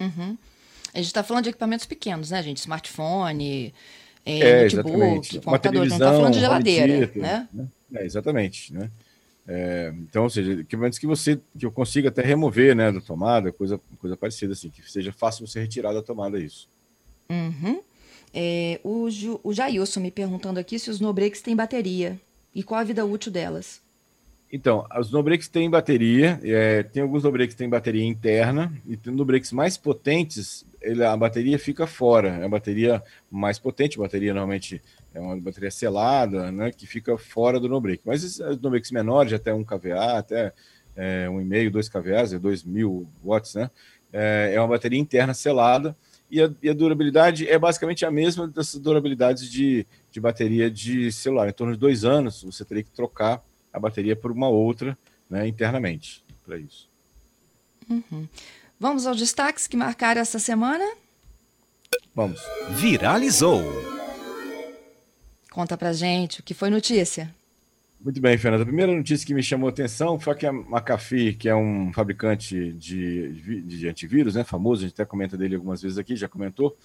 Uhum. 0.01 0.39
A 0.95 0.99
gente 0.99 1.07
está 1.07 1.23
falando 1.23 1.45
de 1.45 1.51
equipamentos 1.51 1.87
pequenos, 1.87 2.31
né, 2.31 2.43
gente? 2.43 2.59
Smartphone, 2.59 3.75
é, 4.25 4.39
é, 4.39 4.63
notebook, 4.65 5.41
computador, 5.41 5.87
não 5.87 5.97
está 5.97 6.13
falando 6.13 6.35
de 6.35 6.41
geladeira, 6.41 7.11
né? 7.17 7.49
né? 7.53 7.69
É, 7.95 8.05
exatamente, 8.05 8.73
né? 8.73 8.91
É, 9.47 9.93
então, 9.97 10.23
ou 10.23 10.31
seja, 10.31 10.53
equipamentos 10.53 10.99
que 10.99 11.07
você 11.07 11.41
que 11.59 11.67
eu 11.67 11.73
consiga 11.73 12.09
até 12.09 12.23
remover, 12.23 12.77
né, 12.77 12.93
da 12.93 13.01
tomada, 13.01 13.51
coisa, 13.51 13.81
coisa 13.99 14.17
parecida 14.17 14.53
assim, 14.53 14.71
que 14.71 14.89
seja 14.89 15.13
fácil 15.13 15.47
você 15.47 15.61
retirar 15.61 15.93
da 15.93 16.03
tomada 16.03 16.39
isso. 16.39 16.69
Uhum. 17.29 17.83
É, 18.33 18.81
o, 18.85 19.11
Ju, 19.11 19.41
o 19.43 19.53
Jailson 19.53 20.01
me 20.01 20.11
perguntando 20.11 20.61
aqui 20.61 20.79
se 20.79 20.91
os 20.91 21.01
no-breaks 21.01 21.43
têm 21.43 21.57
bateria 21.57 22.21
e 22.55 22.63
qual 22.63 22.81
a 22.81 22.85
vida 22.85 23.05
útil 23.05 23.33
delas. 23.33 23.83
Então, 24.53 24.87
os 25.01 25.11
no-breaks 25.11 25.49
têm 25.49 25.71
bateria, 25.71 26.39
é, 26.45 26.83
tem 26.83 27.03
alguns 27.03 27.25
no-breaks 27.25 27.55
que 27.55 27.59
têm 27.59 27.71
bateria 27.71 28.05
interna 28.05 28.71
e 28.87 28.99
tem 28.99 29.13
no-breaks 29.13 29.51
mais 29.51 29.79
potentes 29.79 30.67
ele, 30.83 31.05
a 31.05 31.17
bateria 31.17 31.59
fica 31.59 31.87
fora. 31.87 32.29
É 32.29 32.45
a 32.45 32.49
bateria 32.49 33.03
mais 33.31 33.59
potente, 33.59 33.99
bateria 33.99 34.35
normalmente 34.35 34.83
é 35.15 35.21
uma 35.21 35.37
bateria 35.41 35.71
selada, 35.71 36.51
né, 36.51 36.71
que 36.73 36.87
fica 36.87 37.17
fora 37.17 37.59
do 37.59 37.69
no-break. 37.69 38.03
Mas 38.05 38.25
os 38.41 38.61
no-breaks 38.61 38.91
menores, 38.91 39.33
até 39.33 39.55
1 39.55 39.65
kVA, 39.65 40.19
até 40.19 40.53
é, 40.97 41.27
1,5, 41.29 41.71
2 41.71 41.89
kVA, 41.89 42.25
2.000 42.41 43.07
watts, 43.25 43.55
né, 43.55 43.71
é, 44.13 44.53
é, 44.55 44.61
uma 44.61 44.69
bateria 44.69 44.99
interna 44.99 45.33
selada 45.33 45.97
e 46.31 46.43
a, 46.43 46.51
e 46.63 46.69
a, 46.69 46.75
durabilidade 46.75 47.49
é 47.49 47.59
basicamente 47.59 48.05
a 48.05 48.11
mesma 48.11 48.49
dessas 48.49 48.81
durabilidades 48.81 49.51
de, 49.51 49.87
de 50.11 50.21
bateria 50.21 50.71
de 50.71 51.13
celular. 51.13 51.49
Em 51.49 51.53
torno 51.53 51.75
de 51.75 51.79
dois 51.79 52.05
anos, 52.05 52.43
você 52.43 52.65
teria 52.65 52.83
que 52.83 52.91
trocar 52.91 53.43
a 53.73 53.79
bateria 53.79 54.15
por 54.15 54.31
uma 54.31 54.49
outra 54.49 54.97
né, 55.29 55.47
internamente 55.47 56.23
para 56.45 56.59
isso. 56.59 56.89
Uhum. 57.89 58.29
Vamos 58.79 59.07
aos 59.07 59.19
destaques 59.19 59.67
que 59.67 59.77
marcaram 59.77 60.21
essa 60.21 60.39
semana? 60.39 60.85
Vamos. 62.15 62.41
Viralizou. 62.71 63.63
Conta 65.51 65.77
pra 65.77 65.93
gente 65.93 66.41
o 66.41 66.43
que 66.43 66.55
foi 66.55 66.71
notícia. 66.71 67.33
Muito 68.01 68.21
bem, 68.21 68.37
Fernanda. 68.37 68.65
A 68.65 68.67
primeira 68.67 68.93
notícia 68.93 69.25
que 69.25 69.33
me 69.33 69.43
chamou 69.43 69.69
a 69.69 69.71
atenção 69.71 70.19
foi 70.19 70.35
que 70.35 70.45
a 70.45 70.53
McAfee, 70.53 71.35
que 71.35 71.49
é 71.49 71.55
um 71.55 71.93
fabricante 71.93 72.73
de, 72.73 73.63
de 73.63 73.89
antivírus, 73.89 74.35
né, 74.35 74.43
famoso, 74.43 74.81
a 74.81 74.89
gente 74.89 74.95
até 74.95 75.05
comenta 75.05 75.37
dele 75.37 75.55
algumas 75.55 75.81
vezes 75.81 75.99
aqui, 75.99 76.17
já 76.17 76.27
comentou, 76.27 76.77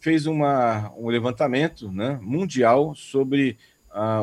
fez 0.00 0.26
uma, 0.26 0.92
um 0.98 1.08
levantamento 1.08 1.92
né, 1.92 2.18
mundial 2.20 2.92
sobre 2.96 3.56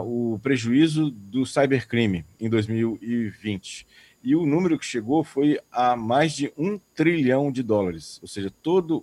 o 0.03 0.39
prejuízo 0.41 1.09
do 1.09 1.45
cybercrime 1.45 2.25
em 2.39 2.49
2020 2.49 3.87
e 4.23 4.35
o 4.35 4.45
número 4.45 4.77
que 4.77 4.85
chegou 4.85 5.23
foi 5.23 5.59
a 5.71 5.95
mais 5.95 6.33
de 6.33 6.53
um 6.55 6.79
trilhão 6.93 7.51
de 7.51 7.63
dólares. 7.63 8.19
Ou 8.21 8.27
seja, 8.27 8.51
todos 8.61 9.01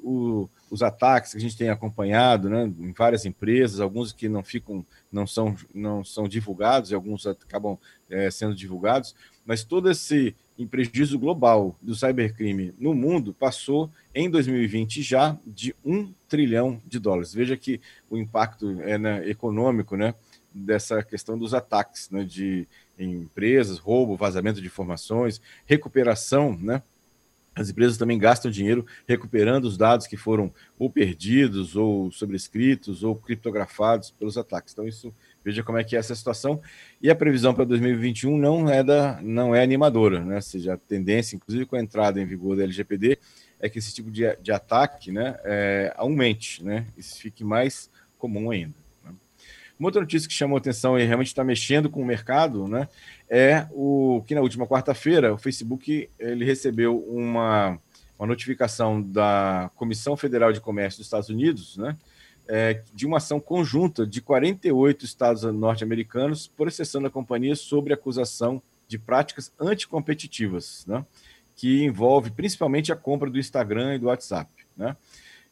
os 0.70 0.82
ataques 0.82 1.32
que 1.32 1.38
a 1.38 1.40
gente 1.40 1.56
tem 1.56 1.70
acompanhado 1.70 2.48
né, 2.48 2.64
em 2.78 2.92
várias 2.92 3.24
empresas, 3.24 3.80
alguns 3.80 4.12
que 4.12 4.28
não 4.28 4.44
ficam, 4.44 4.86
não 5.10 5.26
são, 5.26 5.56
não 5.74 6.04
são 6.04 6.28
divulgados, 6.28 6.90
e 6.90 6.94
alguns 6.94 7.26
acabam 7.26 7.76
é, 8.08 8.30
sendo 8.30 8.54
divulgados, 8.54 9.14
mas 9.44 9.64
todo 9.64 9.90
esse 9.90 10.36
prejuízo 10.70 11.18
global 11.18 11.76
do 11.80 11.94
cybercrime 11.94 12.74
no 12.78 12.94
mundo 12.94 13.32
passou 13.32 13.90
em 14.14 14.28
2020 14.28 15.02
já 15.02 15.36
de 15.46 15.74
um 15.84 16.12
trilhão 16.28 16.80
de 16.86 16.98
dólares. 16.98 17.32
Veja 17.32 17.56
que 17.56 17.80
o 18.10 18.16
impacto 18.16 18.80
é, 18.82 18.98
né, 18.98 19.28
econômico 19.28 19.96
né, 19.96 20.14
dessa 20.58 21.02
questão 21.02 21.38
dos 21.38 21.54
ataques, 21.54 22.10
né, 22.10 22.24
de 22.24 22.66
em 22.98 23.12
empresas, 23.12 23.78
roubo, 23.78 24.16
vazamento 24.16 24.60
de 24.60 24.66
informações, 24.66 25.40
recuperação, 25.66 26.58
né? 26.60 26.82
As 27.54 27.70
empresas 27.70 27.98
também 27.98 28.18
gastam 28.18 28.50
dinheiro 28.50 28.86
recuperando 29.06 29.64
os 29.64 29.76
dados 29.76 30.06
que 30.06 30.16
foram 30.16 30.52
ou 30.78 30.88
perdidos, 30.88 31.74
ou 31.74 32.10
sobrescritos, 32.12 33.02
ou 33.02 33.16
criptografados 33.16 34.12
pelos 34.12 34.38
ataques. 34.38 34.72
Então, 34.72 34.86
isso 34.86 35.12
veja 35.44 35.64
como 35.64 35.76
é 35.76 35.82
que 35.82 35.96
é 35.96 35.98
essa 35.98 36.14
situação. 36.14 36.60
E 37.02 37.10
a 37.10 37.16
previsão 37.16 37.52
para 37.52 37.64
2021 37.64 38.38
não 38.38 38.68
é, 38.68 38.84
da, 38.84 39.18
não 39.20 39.54
é 39.54 39.62
animadora, 39.62 40.24
né? 40.24 40.36
Ou 40.36 40.42
seja, 40.42 40.74
a 40.74 40.76
tendência, 40.76 41.34
inclusive 41.34 41.66
com 41.66 41.74
a 41.74 41.80
entrada 41.80 42.20
em 42.20 42.26
vigor 42.26 42.56
da 42.56 42.62
LGPD, 42.62 43.18
é 43.58 43.68
que 43.68 43.80
esse 43.80 43.92
tipo 43.92 44.10
de, 44.10 44.36
de 44.36 44.52
ataque 44.52 45.10
né, 45.10 45.36
é, 45.42 45.92
aumente, 45.96 46.62
né? 46.64 46.86
Isso 46.96 47.18
fique 47.20 47.42
mais 47.42 47.90
comum 48.18 48.52
ainda. 48.52 48.87
Uma 49.78 49.88
outra 49.88 50.00
notícia 50.00 50.28
que 50.28 50.34
chamou 50.34 50.58
atenção 50.58 50.98
e 50.98 51.04
realmente 51.04 51.28
está 51.28 51.44
mexendo 51.44 51.88
com 51.88 52.02
o 52.02 52.04
mercado, 52.04 52.66
né, 52.66 52.88
é 53.30 53.66
o 53.70 54.22
que 54.26 54.34
na 54.34 54.40
última 54.40 54.66
quarta-feira 54.66 55.32
o 55.32 55.38
Facebook 55.38 56.10
ele 56.18 56.44
recebeu 56.44 56.98
uma, 57.08 57.78
uma 58.18 58.26
notificação 58.26 59.00
da 59.00 59.70
Comissão 59.76 60.16
Federal 60.16 60.52
de 60.52 60.60
Comércio 60.60 60.98
dos 60.98 61.06
Estados 61.06 61.28
Unidos, 61.28 61.76
né, 61.76 61.96
é, 62.48 62.82
de 62.92 63.06
uma 63.06 63.18
ação 63.18 63.38
conjunta 63.38 64.04
de 64.04 64.20
48 64.20 65.04
estados 65.04 65.42
norte-americanos 65.44 66.48
processando 66.48 67.06
a 67.06 67.10
companhia 67.10 67.54
sobre 67.54 67.92
acusação 67.92 68.60
de 68.88 68.98
práticas 68.98 69.52
anticompetitivas, 69.60 70.84
né, 70.86 71.04
que 71.54 71.84
envolve 71.84 72.30
principalmente 72.30 72.90
a 72.90 72.96
compra 72.96 73.30
do 73.30 73.38
Instagram 73.38 73.94
e 73.94 73.98
do 73.98 74.06
WhatsApp. 74.06 74.50
Né. 74.76 74.96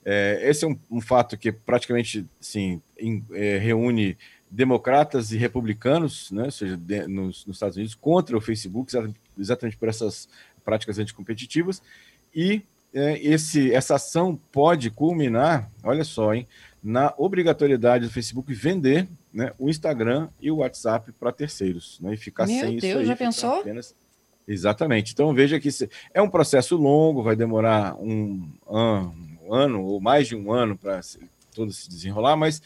É, 0.08 0.48
esse 0.48 0.64
é 0.64 0.68
um, 0.68 0.78
um, 0.88 1.00
fato 1.00 1.36
que 1.36 1.50
praticamente 1.50 2.25
sim, 2.40 2.80
em, 2.96 3.25
é, 3.32 3.58
reúne 3.58 4.16
democratas 4.48 5.32
e 5.32 5.36
republicanos, 5.36 6.30
né, 6.30 6.44
ou 6.44 6.50
seja, 6.52 6.76
de, 6.76 7.08
nos, 7.08 7.44
nos, 7.44 7.56
Estados 7.56 7.76
Unidos, 7.76 7.96
contra 7.96 8.36
o 8.36 8.40
Facebook, 8.40 8.92
exatamente 9.36 9.76
por 9.76 9.88
essas 9.88 10.28
práticas 10.64 11.00
anticompetitivas. 11.00 11.82
E 12.32 12.62
é, 12.94 13.18
esse, 13.20 13.75
essa 13.75 13.96
ação 13.96 14.38
pode 14.52 14.90
culminar, 14.90 15.68
olha 15.82 16.04
só, 16.04 16.32
hein, 16.32 16.46
na 16.80 17.12
obrigatoriedade 17.18 18.06
do 18.06 18.12
Facebook 18.12 18.54
vender 18.54 19.08
né, 19.34 19.52
o 19.58 19.68
Instagram 19.68 20.28
e 20.40 20.52
o 20.52 20.58
WhatsApp 20.58 21.10
para 21.18 21.32
terceiros, 21.32 21.98
né, 22.00 22.14
e 22.14 22.16
ficar 22.16 22.46
Meu 22.46 22.60
sem 22.60 22.76
Deus, 22.76 22.84
isso 22.84 22.98
aí. 22.98 23.06
já 23.06 23.16
pensou? 23.16 23.58
Apenas... 23.58 23.92
Exatamente. 24.46 25.12
Então 25.12 25.34
veja 25.34 25.58
que 25.58 25.68
é 26.14 26.22
um 26.22 26.30
processo 26.30 26.76
longo, 26.76 27.20
vai 27.20 27.34
demorar 27.34 27.96
um 27.96 28.48
ano, 28.68 29.12
um 29.12 29.36
ano 29.55 29.83
ou 29.83 30.00
mais 30.00 30.29
de 30.29 30.37
um 30.37 30.53
ano 30.53 30.76
para 30.76 31.00
todo 31.55 31.73
se 31.73 31.88
desenrolar, 31.88 32.37
mas 32.37 32.62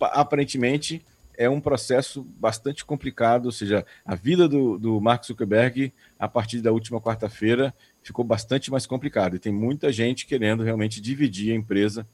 aparentemente 0.00 1.04
é 1.36 1.48
um 1.48 1.60
processo 1.60 2.26
bastante 2.38 2.84
complicado, 2.84 3.46
ou 3.46 3.52
seja, 3.52 3.86
a 4.04 4.16
vida 4.16 4.48
do, 4.48 4.76
do 4.76 5.00
Mark 5.00 5.24
Zuckerberg, 5.24 5.92
a 6.18 6.26
partir 6.26 6.60
da 6.60 6.72
última 6.72 7.00
quarta-feira, 7.00 7.72
ficou 8.02 8.24
bastante 8.24 8.72
mais 8.72 8.86
complicada. 8.86 9.36
E 9.36 9.38
tem 9.38 9.52
muita 9.52 9.92
gente 9.92 10.26
querendo 10.26 10.64
realmente 10.64 11.00
dividir 11.00 11.52
a 11.52 11.56
empresa, 11.56 12.04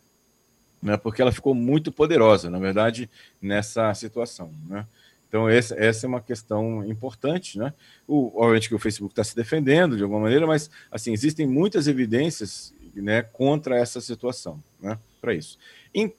né, 0.83 0.99
porque 0.99 1.23
ela 1.23 1.33
ficou 1.33 1.55
muito 1.55 1.91
poderosa, 1.91 2.51
na 2.51 2.59
verdade, 2.59 3.09
nessa 3.41 3.95
situação. 3.95 4.53
Né? 4.69 4.87
Então, 5.27 5.49
essa, 5.49 5.75
essa 5.77 6.07
é 6.07 6.09
uma 6.09 6.21
questão 6.21 6.85
importante. 6.85 7.59
Né? 7.59 7.73
O, 8.07 8.31
obviamente 8.37 8.69
que 8.69 8.75
o 8.75 8.79
Facebook 8.79 9.13
está 9.13 9.25
se 9.25 9.35
defendendo 9.35 9.97
de 9.97 10.03
alguma 10.03 10.21
maneira, 10.21 10.47
mas 10.47 10.71
assim 10.91 11.15
existem 11.15 11.47
muitas 11.47 11.89
evidências 11.89 12.74
né, 13.01 13.23
contra 13.23 13.77
essa 13.77 14.01
situação, 14.01 14.63
né, 14.81 14.99
para 15.21 15.35
isso. 15.35 15.59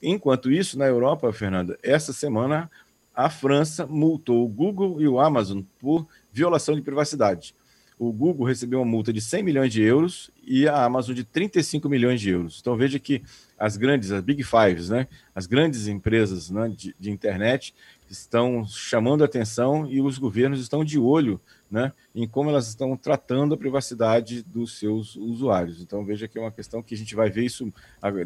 Enquanto 0.02 0.50
isso, 0.50 0.78
na 0.78 0.86
Europa, 0.86 1.32
Fernanda, 1.32 1.78
essa 1.82 2.12
semana 2.12 2.70
a 3.14 3.30
França 3.30 3.86
multou 3.86 4.44
o 4.44 4.48
Google 4.48 5.00
e 5.00 5.08
o 5.08 5.18
Amazon 5.18 5.62
por 5.78 6.06
violação 6.30 6.74
de 6.74 6.82
privacidade. 6.82 7.54
O 7.98 8.12
Google 8.12 8.46
recebeu 8.46 8.80
uma 8.80 8.90
multa 8.90 9.10
de 9.10 9.22
100 9.22 9.42
milhões 9.42 9.72
de 9.72 9.82
euros 9.82 10.30
e 10.44 10.68
a 10.68 10.84
Amazon 10.84 11.14
de 11.14 11.24
35 11.24 11.88
milhões 11.88 12.20
de 12.20 12.28
euros. 12.30 12.58
Então 12.60 12.76
veja 12.76 12.98
que 12.98 13.22
as 13.58 13.78
grandes, 13.78 14.12
as 14.12 14.22
Big 14.22 14.42
Fives, 14.42 14.90
né, 14.90 15.08
as 15.34 15.46
grandes 15.46 15.88
empresas 15.88 16.50
né, 16.50 16.68
de, 16.68 16.94
de 17.00 17.10
internet 17.10 17.74
estão 18.10 18.66
chamando 18.66 19.24
atenção 19.24 19.90
e 19.90 20.00
os 20.00 20.18
governos 20.18 20.60
estão 20.60 20.84
de 20.84 20.98
olho 20.98 21.40
né, 21.70 21.92
em 22.14 22.28
como 22.28 22.50
elas 22.50 22.68
estão 22.68 22.96
tratando 22.96 23.54
a 23.54 23.58
privacidade 23.58 24.42
dos 24.42 24.78
seus 24.78 25.16
usuários. 25.16 25.80
Então 25.80 26.04
veja 26.04 26.28
que 26.28 26.38
é 26.38 26.40
uma 26.40 26.52
questão 26.52 26.82
que 26.82 26.94
a 26.94 26.98
gente 26.98 27.14
vai 27.14 27.30
ver 27.30 27.44
isso 27.44 27.72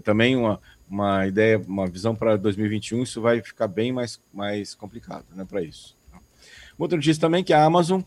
também 0.02 0.36
uma, 0.36 0.60
uma 0.88 1.26
ideia, 1.26 1.58
uma 1.58 1.86
visão 1.86 2.14
para 2.14 2.36
2021, 2.36 3.02
isso 3.04 3.20
vai 3.20 3.40
ficar 3.40 3.68
bem 3.68 3.92
mais, 3.92 4.20
mais 4.32 4.74
complicado 4.74 5.24
né, 5.34 5.44
para 5.44 5.62
isso. 5.62 5.96
Outra 6.80 6.96
notícia 6.96 7.20
também 7.20 7.44
que 7.44 7.52
a 7.52 7.62
Amazon, 7.62 8.00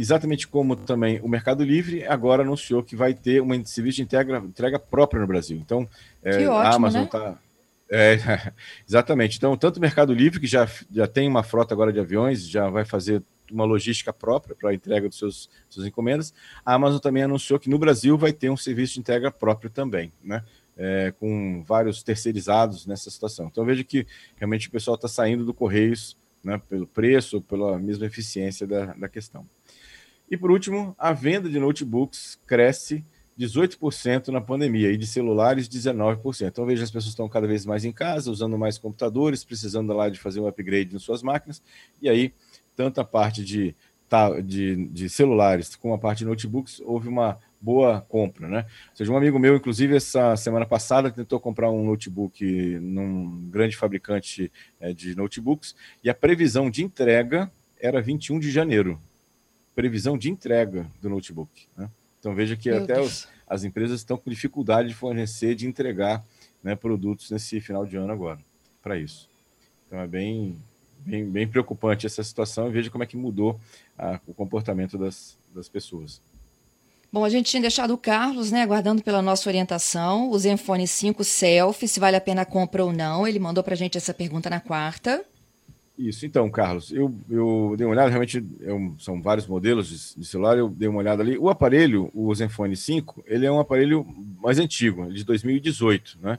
exatamente 0.00 0.46
como 0.46 0.76
também 0.76 1.20
o 1.20 1.28
Mercado 1.28 1.64
Livre, 1.64 2.04
agora 2.06 2.42
anunciou 2.42 2.82
que 2.82 2.94
vai 2.94 3.12
ter 3.12 3.42
um 3.42 3.64
serviço 3.64 3.96
de 3.96 4.02
entrega, 4.02 4.38
entrega 4.38 4.78
própria 4.78 5.20
no 5.20 5.26
Brasil. 5.26 5.56
Então, 5.56 5.88
é, 6.22 6.36
ótimo, 6.36 6.52
a 6.52 6.74
Amazon 6.74 7.04
está 7.04 7.30
né? 7.30 7.38
É, 7.90 8.16
exatamente. 8.86 9.38
Então, 9.38 9.56
tanto 9.56 9.78
o 9.78 9.80
Mercado 9.80 10.12
Livre, 10.12 10.38
que 10.38 10.46
já, 10.46 10.68
já 10.90 11.06
tem 11.06 11.28
uma 11.28 11.42
frota 11.42 11.74
agora 11.74 11.92
de 11.92 11.98
aviões, 11.98 12.46
já 12.48 12.68
vai 12.68 12.84
fazer 12.84 13.22
uma 13.50 13.64
logística 13.64 14.12
própria 14.12 14.54
para 14.54 14.70
a 14.70 14.74
entrega 14.74 15.08
dos 15.08 15.18
seus 15.18 15.50
suas 15.68 15.86
encomendas. 15.86 16.34
A 16.64 16.74
Amazon 16.74 17.00
também 17.00 17.22
anunciou 17.22 17.58
que 17.58 17.70
no 17.70 17.78
Brasil 17.78 18.16
vai 18.16 18.32
ter 18.32 18.50
um 18.50 18.56
serviço 18.56 18.94
de 18.94 19.00
entrega 19.00 19.30
próprio 19.30 19.70
também, 19.70 20.12
né? 20.22 20.44
É, 20.76 21.12
com 21.18 21.64
vários 21.66 22.04
terceirizados 22.04 22.86
nessa 22.86 23.10
situação. 23.10 23.48
Então 23.50 23.64
veja 23.64 23.82
que 23.82 24.06
realmente 24.36 24.68
o 24.68 24.70
pessoal 24.70 24.94
está 24.94 25.08
saindo 25.08 25.44
do 25.44 25.52
Correios 25.52 26.16
né, 26.44 26.60
pelo 26.68 26.86
preço, 26.86 27.40
pela 27.40 27.78
mesma 27.80 28.06
eficiência 28.06 28.64
da, 28.64 28.94
da 28.94 29.08
questão. 29.08 29.44
E 30.30 30.36
por 30.36 30.50
último, 30.50 30.94
a 30.98 31.12
venda 31.12 31.48
de 31.48 31.58
notebooks 31.58 32.38
cresce 32.46 33.04
18% 33.38 34.28
na 34.28 34.40
pandemia 34.40 34.90
e 34.90 34.96
de 34.96 35.06
celulares 35.06 35.68
19%. 35.68 36.48
Então 36.48 36.66
veja, 36.66 36.82
as 36.82 36.90
pessoas 36.90 37.12
estão 37.12 37.28
cada 37.28 37.46
vez 37.46 37.64
mais 37.64 37.84
em 37.84 37.92
casa, 37.92 38.30
usando 38.30 38.58
mais 38.58 38.76
computadores, 38.76 39.44
precisando 39.44 39.92
lá 39.92 40.08
de 40.08 40.18
fazer 40.18 40.40
um 40.40 40.46
upgrade 40.46 40.92
nas 40.92 41.02
suas 41.02 41.22
máquinas, 41.22 41.62
e 42.02 42.08
aí 42.08 42.34
tanto 42.74 43.00
a 43.00 43.04
parte 43.04 43.44
de, 43.44 43.74
de, 44.44 44.86
de 44.88 45.08
celulares 45.08 45.76
como 45.76 45.94
a 45.94 45.98
parte 45.98 46.18
de 46.18 46.24
notebooks, 46.26 46.80
houve 46.84 47.08
uma 47.08 47.38
boa 47.60 48.00
compra, 48.00 48.48
né? 48.48 48.66
Ou 48.90 48.96
seja, 48.96 49.12
um 49.12 49.16
amigo 49.16 49.38
meu, 49.38 49.56
inclusive, 49.56 49.96
essa 49.96 50.36
semana 50.36 50.64
passada 50.64 51.10
tentou 51.10 51.40
comprar 51.40 51.70
um 51.70 51.84
notebook 51.84 52.44
num 52.80 53.48
grande 53.50 53.76
fabricante 53.76 54.50
é, 54.80 54.92
de 54.92 55.16
notebooks 55.16 55.74
e 56.02 56.08
a 56.08 56.14
previsão 56.14 56.70
de 56.70 56.84
entrega 56.84 57.50
era 57.80 58.00
21 58.00 58.38
de 58.38 58.50
janeiro. 58.50 59.00
Previsão 59.78 60.18
de 60.18 60.28
entrega 60.28 60.90
do 61.00 61.08
notebook. 61.08 61.68
Né? 61.76 61.88
Então 62.18 62.34
veja 62.34 62.56
que 62.56 62.68
meu 62.68 62.82
até 62.82 63.00
os, 63.00 63.28
as 63.46 63.62
empresas 63.62 64.00
estão 64.00 64.16
com 64.16 64.28
dificuldade 64.28 64.88
de 64.88 64.94
fornecer, 64.94 65.54
de 65.54 65.68
entregar 65.68 66.24
né, 66.60 66.74
produtos 66.74 67.30
nesse 67.30 67.60
final 67.60 67.86
de 67.86 67.96
ano 67.96 68.12
agora, 68.12 68.40
para 68.82 68.98
isso. 68.98 69.30
Então 69.86 70.00
é 70.00 70.06
bem, 70.08 70.58
bem, 70.98 71.24
bem 71.24 71.46
preocupante 71.46 72.06
essa 72.06 72.24
situação 72.24 72.66
e 72.66 72.72
veja 72.72 72.90
como 72.90 73.04
é 73.04 73.06
que 73.06 73.16
mudou 73.16 73.60
a, 73.96 74.18
o 74.26 74.34
comportamento 74.34 74.98
das, 74.98 75.38
das 75.54 75.68
pessoas. 75.68 76.20
Bom, 77.12 77.24
a 77.24 77.28
gente 77.28 77.48
tinha 77.48 77.62
deixado 77.62 77.94
o 77.94 77.98
Carlos, 77.98 78.50
né, 78.50 78.62
aguardando 78.62 79.00
pela 79.00 79.22
nossa 79.22 79.48
orientação, 79.48 80.28
o 80.28 80.36
Zenfone 80.40 80.88
5 80.88 81.22
Selfie, 81.22 81.86
se 81.86 82.00
vale 82.00 82.16
a 82.16 82.20
pena 82.20 82.42
a 82.42 82.44
compra 82.44 82.84
ou 82.84 82.92
não. 82.92 83.28
Ele 83.28 83.38
mandou 83.38 83.62
para 83.62 83.74
a 83.74 83.76
gente 83.76 83.96
essa 83.96 84.12
pergunta 84.12 84.50
na 84.50 84.58
quarta. 84.58 85.24
Isso, 85.98 86.24
então, 86.24 86.48
Carlos, 86.48 86.92
eu, 86.92 87.12
eu 87.28 87.74
dei 87.76 87.84
uma 87.84 87.92
olhada, 87.92 88.08
realmente 88.08 88.46
eu, 88.60 88.94
são 89.00 89.20
vários 89.20 89.48
modelos 89.48 89.88
de, 89.88 90.20
de, 90.20 90.24
celular, 90.24 90.56
eu 90.56 90.68
dei 90.68 90.88
uma 90.88 91.00
olhada 91.00 91.24
ali. 91.24 91.36
O 91.36 91.48
aparelho, 91.48 92.08
o 92.14 92.32
Zenfone 92.32 92.76
5, 92.76 93.24
ele 93.26 93.44
é 93.44 93.50
um 93.50 93.58
aparelho 93.58 94.06
mais 94.40 94.60
antigo, 94.60 95.12
de 95.12 95.24
2018, 95.24 96.18
né? 96.22 96.38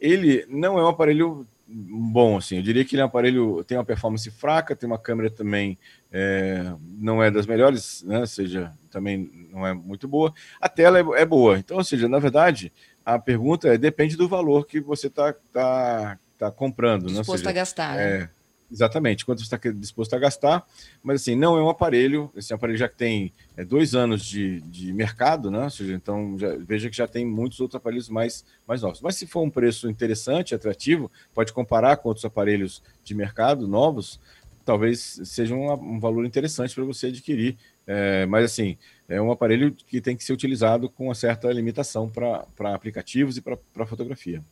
Ele 0.00 0.46
não 0.48 0.78
é 0.78 0.82
um 0.82 0.88
aparelho 0.88 1.46
bom, 1.68 2.38
assim. 2.38 2.56
Eu 2.56 2.62
diria 2.62 2.82
que 2.82 2.94
ele 2.94 3.02
é 3.02 3.04
um 3.04 3.08
aparelho, 3.08 3.62
tem 3.64 3.76
uma 3.76 3.84
performance 3.84 4.30
fraca, 4.30 4.74
tem 4.74 4.86
uma 4.86 4.98
câmera 4.98 5.30
também, 5.30 5.78
é, 6.10 6.72
não 6.98 7.22
é 7.22 7.30
das 7.30 7.46
melhores, 7.46 8.02
né? 8.04 8.20
Ou 8.20 8.26
seja, 8.26 8.72
também 8.90 9.30
não 9.50 9.66
é 9.66 9.74
muito 9.74 10.08
boa. 10.08 10.32
A 10.58 10.68
tela 10.68 10.98
é, 10.98 11.20
é 11.20 11.26
boa. 11.26 11.58
Então, 11.58 11.76
ou 11.76 11.84
seja, 11.84 12.08
na 12.08 12.18
verdade, 12.18 12.72
a 13.04 13.18
pergunta 13.18 13.68
é, 13.68 13.76
depende 13.76 14.16
do 14.16 14.26
valor 14.26 14.66
que 14.66 14.80
você 14.80 15.08
está 15.08 15.34
tá, 15.52 16.18
tá 16.38 16.50
comprando. 16.50 17.08
Disposto 17.08 17.32
né? 17.32 17.36
seja, 17.36 17.50
a 17.50 17.52
gastar. 17.52 18.00
É, 18.00 18.18
né? 18.20 18.30
Exatamente, 18.74 19.24
quanto 19.24 19.38
você 19.38 19.54
está 19.54 19.70
disposto 19.70 20.14
a 20.14 20.18
gastar, 20.18 20.66
mas 21.00 21.20
assim, 21.20 21.36
não 21.36 21.56
é 21.56 21.62
um 21.62 21.68
aparelho, 21.68 22.28
esse 22.34 22.52
aparelho 22.52 22.76
já 22.76 22.88
tem 22.88 23.32
é, 23.56 23.64
dois 23.64 23.94
anos 23.94 24.26
de, 24.26 24.60
de 24.62 24.92
mercado, 24.92 25.48
né? 25.48 25.62
Ou 25.62 25.70
seja, 25.70 25.94
então 25.94 26.36
já, 26.36 26.56
veja 26.56 26.90
que 26.90 26.96
já 26.96 27.06
tem 27.06 27.24
muitos 27.24 27.60
outros 27.60 27.76
aparelhos 27.76 28.08
mais, 28.08 28.44
mais 28.66 28.82
novos. 28.82 29.00
Mas 29.00 29.14
se 29.14 29.28
for 29.28 29.42
um 29.42 29.48
preço 29.50 29.88
interessante, 29.88 30.56
atrativo, 30.56 31.08
pode 31.32 31.52
comparar 31.52 31.98
com 31.98 32.08
outros 32.08 32.24
aparelhos 32.24 32.82
de 33.04 33.14
mercado 33.14 33.68
novos, 33.68 34.18
talvez 34.64 35.20
seja 35.22 35.54
um, 35.54 35.72
um 35.72 36.00
valor 36.00 36.26
interessante 36.26 36.74
para 36.74 36.82
você 36.82 37.06
adquirir. 37.06 37.56
É, 37.86 38.26
mas 38.26 38.46
assim, 38.46 38.76
é 39.08 39.22
um 39.22 39.30
aparelho 39.30 39.72
que 39.72 40.00
tem 40.00 40.16
que 40.16 40.24
ser 40.24 40.32
utilizado 40.32 40.88
com 40.88 41.04
uma 41.04 41.14
certa 41.14 41.48
limitação 41.52 42.10
para 42.10 42.74
aplicativos 42.74 43.36
e 43.36 43.40
para 43.40 43.86
fotografia. 43.86 44.42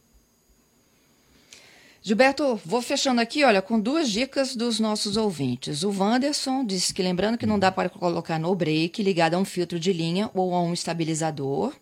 Gilberto, 2.05 2.57
vou 2.67 2.83
fechando 2.83 3.21
aqui, 3.21 3.45
olha, 3.45 3.63
com 3.63 3.79
duas 3.79 4.11
dicas 4.11 4.57
dos 4.57 4.81
nossos 4.81 5.17
ouvintes. 5.17 5.85
O 5.85 5.91
Wanderson 5.97 6.65
disse 6.65 6.93
que 6.93 7.01
lembrando 7.01 7.39
que 7.39 7.47
não 7.47 7.61
dá 7.61 7.71
para 7.71 7.89
colocar 7.89 8.41
no 8.41 8.53
break 8.57 9.01
ligado 9.01 9.35
a 9.35 9.39
um 9.39 9.45
filtro 9.45 9.79
de 9.79 9.93
linha 9.93 10.29
ou 10.35 10.53
a 10.53 10.61
um 10.61 10.73
estabilizador, 10.73 11.73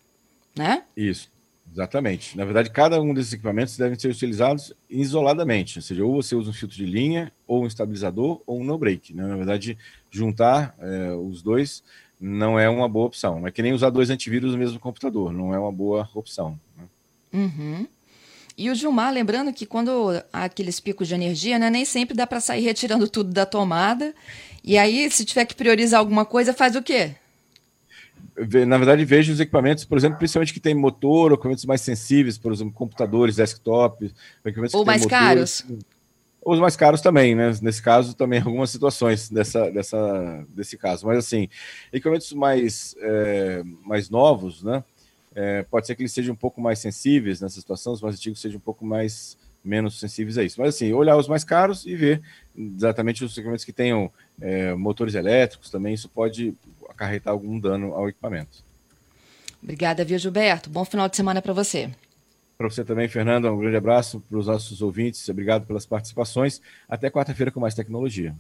né? 0.54 0.82
Isso, 0.94 1.30
exatamente. 1.72 2.36
Na 2.36 2.44
verdade, 2.44 2.68
cada 2.68 3.00
um 3.00 3.14
desses 3.14 3.32
equipamentos 3.32 3.78
devem 3.78 3.98
ser 3.98 4.08
utilizados 4.08 4.74
isoladamente, 4.90 5.78
ou 5.78 5.82
seja, 5.82 6.04
ou 6.04 6.22
você 6.22 6.36
usa 6.36 6.50
um 6.50 6.52
filtro 6.52 6.76
de 6.76 6.84
linha, 6.84 7.32
ou 7.46 7.64
um 7.64 7.66
estabilizador, 7.66 8.42
ou 8.46 8.60
um 8.60 8.64
no 8.64 8.76
break. 8.76 9.14
Né? 9.14 9.26
Na 9.26 9.36
verdade, 9.36 9.78
juntar 10.10 10.74
é, 10.80 11.12
os 11.14 11.40
dois 11.40 11.82
não 12.20 12.60
é 12.60 12.68
uma 12.68 12.86
boa 12.86 13.06
opção. 13.06 13.46
É 13.46 13.50
que 13.50 13.62
nem 13.62 13.72
usar 13.72 13.88
dois 13.88 14.10
antivírus 14.10 14.52
no 14.52 14.58
mesmo 14.58 14.78
computador, 14.78 15.32
não 15.32 15.54
é 15.54 15.58
uma 15.58 15.72
boa 15.72 16.06
opção. 16.14 16.60
Né? 16.76 16.84
Uhum. 17.32 17.86
E 18.56 18.70
o 18.70 18.74
Gilmar, 18.74 19.12
lembrando 19.12 19.52
que 19.52 19.66
quando 19.66 20.22
há 20.32 20.44
aqueles 20.44 20.80
picos 20.80 21.08
de 21.08 21.14
energia, 21.14 21.58
né, 21.58 21.70
nem 21.70 21.84
sempre 21.84 22.16
dá 22.16 22.26
para 22.26 22.40
sair 22.40 22.62
retirando 22.62 23.08
tudo 23.08 23.32
da 23.32 23.46
tomada. 23.46 24.14
E 24.62 24.76
aí, 24.76 25.10
se 25.10 25.24
tiver 25.24 25.44
que 25.46 25.54
priorizar 25.54 26.00
alguma 26.00 26.24
coisa, 26.24 26.52
faz 26.52 26.76
o 26.76 26.82
quê? 26.82 27.14
Na 28.66 28.78
verdade, 28.78 29.04
vejo 29.04 29.32
os 29.32 29.40
equipamentos, 29.40 29.84
por 29.84 29.98
exemplo, 29.98 30.18
principalmente 30.18 30.52
que 30.52 30.60
tem 30.60 30.74
motor, 30.74 31.30
ou 31.30 31.34
equipamentos 31.34 31.64
mais 31.64 31.80
sensíveis, 31.80 32.38
por 32.38 32.52
exemplo, 32.52 32.72
computadores, 32.72 33.36
desktop, 33.36 34.12
ou 34.72 34.84
mais 34.84 35.02
motores, 35.02 35.06
caros. 35.06 35.64
Ou 36.42 36.54
os 36.54 36.60
mais 36.60 36.74
caros 36.74 37.02
também, 37.02 37.34
né? 37.34 37.52
Nesse 37.60 37.82
caso, 37.82 38.14
também 38.14 38.40
algumas 38.40 38.70
situações 38.70 39.28
dessa, 39.28 39.70
dessa, 39.70 40.46
desse 40.48 40.78
caso. 40.78 41.06
Mas 41.06 41.18
assim, 41.18 41.48
equipamentos 41.92 42.32
mais, 42.32 42.94
é, 42.98 43.62
mais 43.84 44.08
novos, 44.08 44.62
né? 44.62 44.82
É, 45.34 45.62
pode 45.62 45.86
ser 45.86 45.94
que 45.94 46.02
eles 46.02 46.12
sejam 46.12 46.34
um 46.34 46.36
pouco 46.36 46.60
mais 46.60 46.78
sensíveis 46.78 47.40
nessa 47.40 47.60
situação, 47.60 47.92
os 47.92 48.02
mais 48.02 48.16
antigos 48.16 48.40
sejam 48.40 48.58
um 48.58 48.62
pouco 48.62 48.84
mais 48.84 49.38
menos 49.64 50.00
sensíveis 50.00 50.38
a 50.38 50.42
isso. 50.42 50.60
Mas 50.60 50.74
assim, 50.74 50.92
olhar 50.92 51.16
os 51.16 51.28
mais 51.28 51.44
caros 51.44 51.86
e 51.86 51.94
ver 51.94 52.22
exatamente 52.56 53.24
os 53.24 53.32
equipamentos 53.32 53.64
que 53.64 53.72
tenham 53.72 54.10
é, 54.40 54.74
motores 54.74 55.14
elétricos 55.14 55.70
também, 55.70 55.94
isso 55.94 56.08
pode 56.08 56.54
acarretar 56.88 57.32
algum 57.32 57.58
dano 57.58 57.94
ao 57.94 58.08
equipamento. 58.08 58.64
Obrigada, 59.62 60.04
viu, 60.04 60.18
Gilberto? 60.18 60.70
Bom 60.70 60.84
final 60.84 61.08
de 61.08 61.16
semana 61.16 61.42
para 61.42 61.52
você. 61.52 61.90
Para 62.56 62.68
você 62.68 62.84
também, 62.84 63.08
Fernando, 63.08 63.50
um 63.50 63.58
grande 63.58 63.76
abraço 63.76 64.20
para 64.20 64.38
os 64.38 64.46
nossos 64.46 64.82
ouvintes. 64.82 65.28
Obrigado 65.28 65.66
pelas 65.66 65.86
participações. 65.86 66.60
Até 66.88 67.10
quarta-feira 67.10 67.50
com 67.50 67.60
mais 67.60 67.74
tecnologia. 67.74 68.34